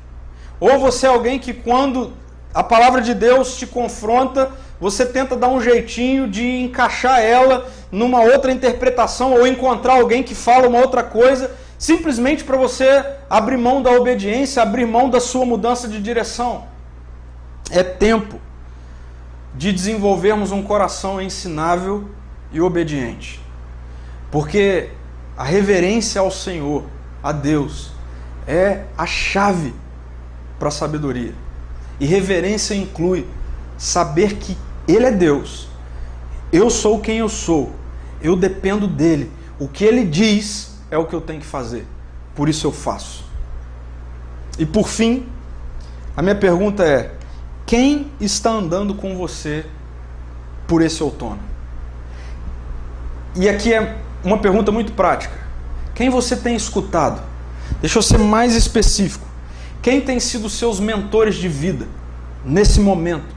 [0.59, 2.13] Ou você é alguém que, quando
[2.53, 8.21] a palavra de Deus te confronta, você tenta dar um jeitinho de encaixar ela numa
[8.21, 11.51] outra interpretação ou encontrar alguém que fala uma outra coisa,
[11.83, 16.63] simplesmente para você abrir mão da obediência, abrir mão da sua mudança de direção.
[17.69, 18.39] É tempo
[19.53, 22.09] de desenvolvermos um coração ensinável
[22.53, 23.41] e obediente.
[24.31, 24.91] Porque
[25.35, 26.85] a reverência ao Senhor,
[27.21, 27.91] a Deus,
[28.47, 29.75] é a chave
[30.57, 31.35] para a sabedoria.
[31.99, 33.27] E reverência inclui
[33.77, 34.57] saber que
[34.87, 35.67] Ele é Deus,
[36.49, 37.73] eu sou quem eu sou,
[38.21, 39.29] eu dependo dele.
[39.59, 41.87] O que Ele diz é o que eu tenho que fazer,
[42.35, 43.25] por isso eu faço.
[44.59, 45.25] E por fim,
[46.15, 47.11] a minha pergunta é:
[47.65, 49.65] quem está andando com você
[50.67, 51.39] por esse outono?
[53.35, 55.33] E aqui é uma pergunta muito prática.
[55.95, 57.23] Quem você tem escutado?
[57.81, 59.25] Deixa eu ser mais específico.
[59.81, 61.87] Quem tem sido seus mentores de vida
[62.45, 63.33] nesse momento?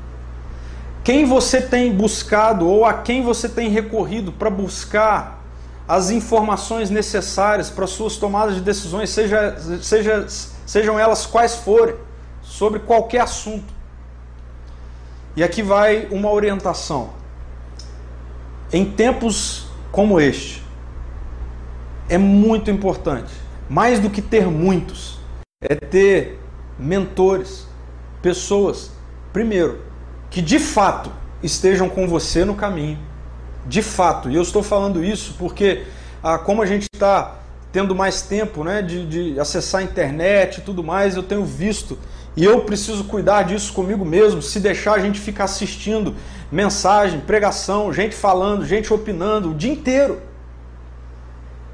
[1.03, 5.36] Quem você tem buscado ou a quem você tem recorrido para buscar
[5.89, 10.27] as informações necessárias para suas tomadas de decisões, seja, seja,
[10.67, 11.95] sejam elas quais forem,
[12.43, 13.73] sobre qualquer assunto?
[15.37, 17.11] E aqui vai uma orientação.
[18.73, 20.63] Em tempos como este,
[22.09, 23.33] é muito importante,
[23.69, 25.19] mais do que ter muitos,
[25.61, 26.41] é ter
[26.79, 27.67] mentores,
[28.21, 28.91] pessoas,
[29.33, 29.83] primeiro,
[30.31, 31.11] que de fato
[31.43, 32.99] estejam com você no caminho.
[33.67, 34.31] De fato.
[34.31, 35.85] E eu estou falando isso porque,
[36.23, 37.37] ah, como a gente está
[37.73, 41.99] tendo mais tempo né, de, de acessar a internet e tudo mais, eu tenho visto
[42.37, 44.43] e eu preciso cuidar disso comigo mesmo.
[44.43, 46.15] Se deixar, a gente ficar assistindo
[46.53, 50.21] mensagem, pregação, gente falando, gente opinando o dia inteiro.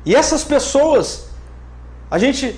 [0.06, 1.28] E essas pessoas,
[2.10, 2.54] a gente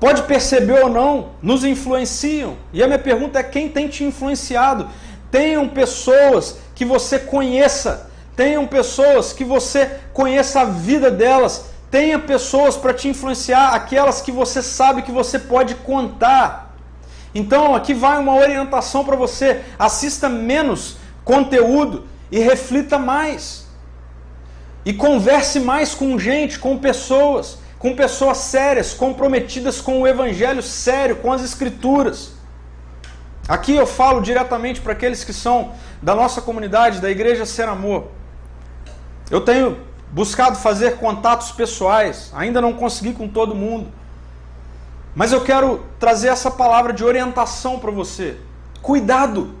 [0.00, 2.56] pode perceber ou não, nos influenciam.
[2.72, 4.88] E a minha pergunta é: quem tem te influenciado?
[5.30, 12.76] Tenham pessoas que você conheça, tenham pessoas que você conheça a vida delas, tenha pessoas
[12.76, 16.74] para te influenciar, aquelas que você sabe que você pode contar.
[17.34, 23.66] Então, aqui vai uma orientação para você: assista menos conteúdo e reflita mais.
[24.84, 31.16] E converse mais com gente, com pessoas, com pessoas sérias, comprometidas com o evangelho sério,
[31.16, 32.32] com as escrituras.
[33.46, 38.08] Aqui eu falo diretamente para aqueles que são da nossa comunidade, da Igreja Ser Amor.
[39.30, 39.78] Eu tenho
[40.10, 43.90] buscado fazer contatos pessoais, ainda não consegui com todo mundo.
[45.14, 48.38] Mas eu quero trazer essa palavra de orientação para você.
[48.80, 49.54] Cuidado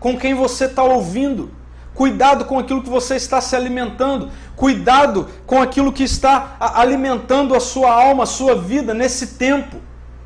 [0.00, 1.50] com quem você está ouvindo.
[1.94, 4.30] Cuidado com aquilo que você está se alimentando.
[4.54, 9.78] Cuidado com aquilo que está alimentando a sua alma, a sua vida nesse tempo,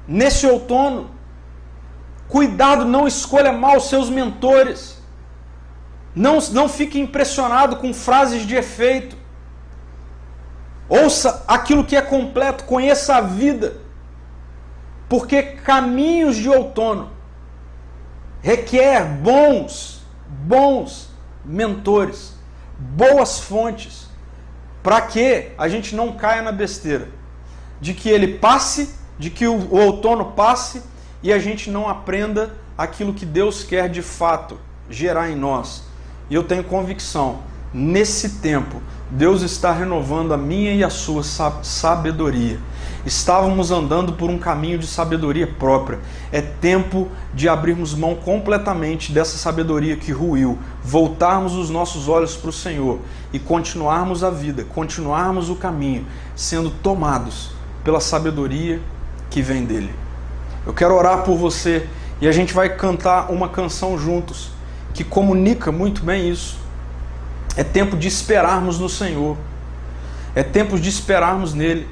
[0.06, 1.10] nesse outono.
[2.28, 4.99] Cuidado, não escolha mal seus mentores.
[6.14, 9.16] Não, não fique impressionado com frases de efeito.
[10.88, 13.76] Ouça aquilo que é completo, conheça a vida.
[15.08, 17.10] Porque caminhos de outono
[18.42, 21.10] requer bons, bons
[21.44, 22.34] mentores,
[22.78, 24.08] boas fontes,
[24.82, 27.08] para que a gente não caia na besteira
[27.80, 30.82] de que ele passe, de que o, outono passe
[31.22, 34.58] e a gente não aprenda aquilo que Deus quer de fato
[34.88, 35.84] gerar em nós.
[36.30, 37.40] E eu tenho convicção,
[37.74, 42.60] nesse tempo, Deus está renovando a minha e a sua sabedoria.
[43.04, 45.98] Estávamos andando por um caminho de sabedoria própria.
[46.30, 52.50] É tempo de abrirmos mão completamente dessa sabedoria que ruiu, voltarmos os nossos olhos para
[52.50, 53.00] o Senhor
[53.32, 56.06] e continuarmos a vida, continuarmos o caminho,
[56.36, 57.50] sendo tomados
[57.82, 58.80] pela sabedoria
[59.28, 59.92] que vem dele.
[60.64, 61.88] Eu quero orar por você
[62.20, 64.59] e a gente vai cantar uma canção juntos
[64.94, 66.58] que comunica muito bem isso.
[67.56, 69.36] É tempo de esperarmos no Senhor.
[70.34, 71.88] É tempo de esperarmos nele.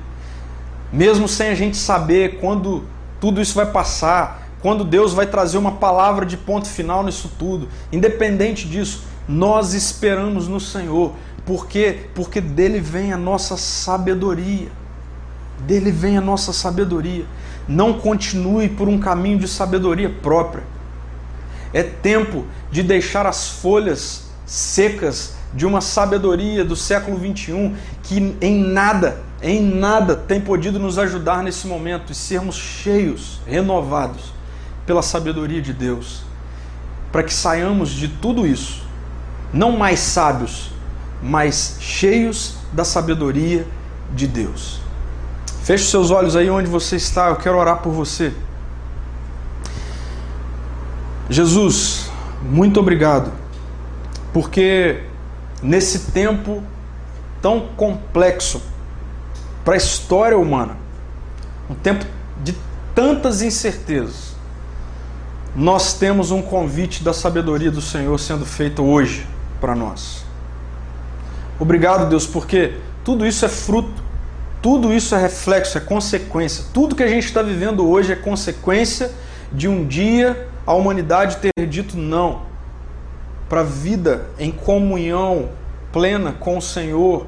[0.92, 2.84] Mesmo sem a gente saber quando
[3.20, 7.68] tudo isso vai passar, quando Deus vai trazer uma palavra de ponto final nisso tudo.
[7.92, 11.12] Independente disso, nós esperamos no Senhor.
[11.44, 12.06] Por quê?
[12.14, 14.68] Porque dele vem a nossa sabedoria.
[15.60, 17.24] Dele vem a nossa sabedoria.
[17.66, 20.64] Não continue por um caminho de sabedoria própria.
[21.72, 28.62] É tempo de deixar as folhas secas de uma sabedoria do século 21 que em
[28.62, 34.32] nada, em nada tem podido nos ajudar nesse momento e sermos cheios, renovados
[34.86, 36.22] pela sabedoria de Deus,
[37.12, 38.82] para que saiamos de tudo isso,
[39.52, 40.70] não mais sábios,
[41.22, 43.66] mas cheios da sabedoria
[44.14, 44.80] de Deus.
[45.62, 48.32] Feche seus olhos aí onde você está, eu quero orar por você.
[51.28, 52.07] Jesus,
[52.48, 53.30] muito obrigado,
[54.32, 55.02] porque
[55.62, 56.62] nesse tempo
[57.40, 58.62] tão complexo
[59.64, 60.76] para a história humana,
[61.70, 62.04] um tempo
[62.42, 62.54] de
[62.94, 64.34] tantas incertezas,
[65.54, 69.26] nós temos um convite da sabedoria do Senhor sendo feito hoje
[69.60, 70.24] para nós.
[71.60, 74.08] Obrigado, Deus, porque tudo isso é fruto
[74.60, 76.64] tudo isso é reflexo, é consequência.
[76.72, 79.10] Tudo que a gente está vivendo hoje é consequência
[79.52, 82.42] de um dia a humanidade ter dito não
[83.48, 85.48] para a vida em comunhão
[85.90, 87.26] plena com o Senhor,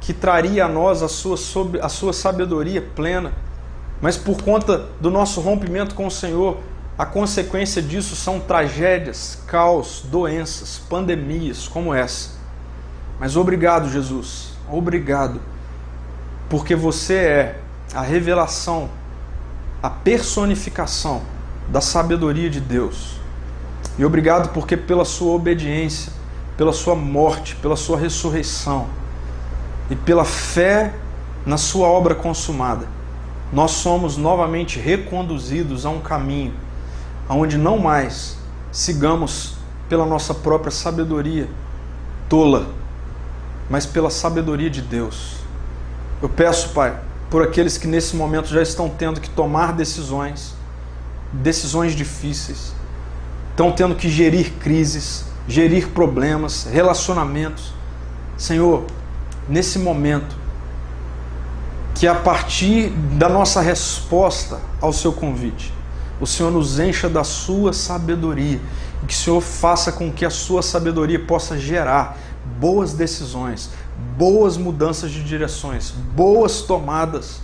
[0.00, 1.36] que traria a nós a sua,
[1.82, 3.34] a sua sabedoria plena.
[4.00, 6.56] mas por conta do nosso rompimento com o Senhor,
[6.96, 12.30] a consequência disso são tragédias, caos, doenças, pandemias como essa.
[13.20, 15.38] Mas obrigado, Jesus, obrigado,
[16.48, 17.60] porque você é
[17.92, 18.88] a revelação,
[19.82, 21.33] a personificação
[21.68, 23.18] da sabedoria de Deus.
[23.98, 26.12] E obrigado porque pela sua obediência,
[26.56, 28.86] pela sua morte, pela sua ressurreição
[29.90, 30.94] e pela fé
[31.44, 32.86] na sua obra consumada,
[33.52, 36.54] nós somos novamente reconduzidos a um caminho
[37.28, 38.36] onde não mais
[38.70, 39.54] sigamos
[39.88, 41.48] pela nossa própria sabedoria
[42.28, 42.68] tola,
[43.70, 45.36] mas pela sabedoria de Deus.
[46.20, 46.98] Eu peço, Pai,
[47.30, 50.54] por aqueles que nesse momento já estão tendo que tomar decisões,
[51.42, 52.74] decisões difíceis,
[53.50, 57.72] estão tendo que gerir crises, gerir problemas, relacionamentos.
[58.36, 58.84] Senhor,
[59.48, 60.36] nesse momento,
[61.94, 65.72] que a partir da nossa resposta ao seu convite,
[66.20, 68.60] o Senhor nos encha da sua sabedoria
[69.02, 72.18] e que o Senhor faça com que a sua sabedoria possa gerar
[72.58, 73.70] boas decisões,
[74.16, 77.40] boas mudanças de direções, boas tomadas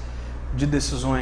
[0.54, 1.18] de decisões.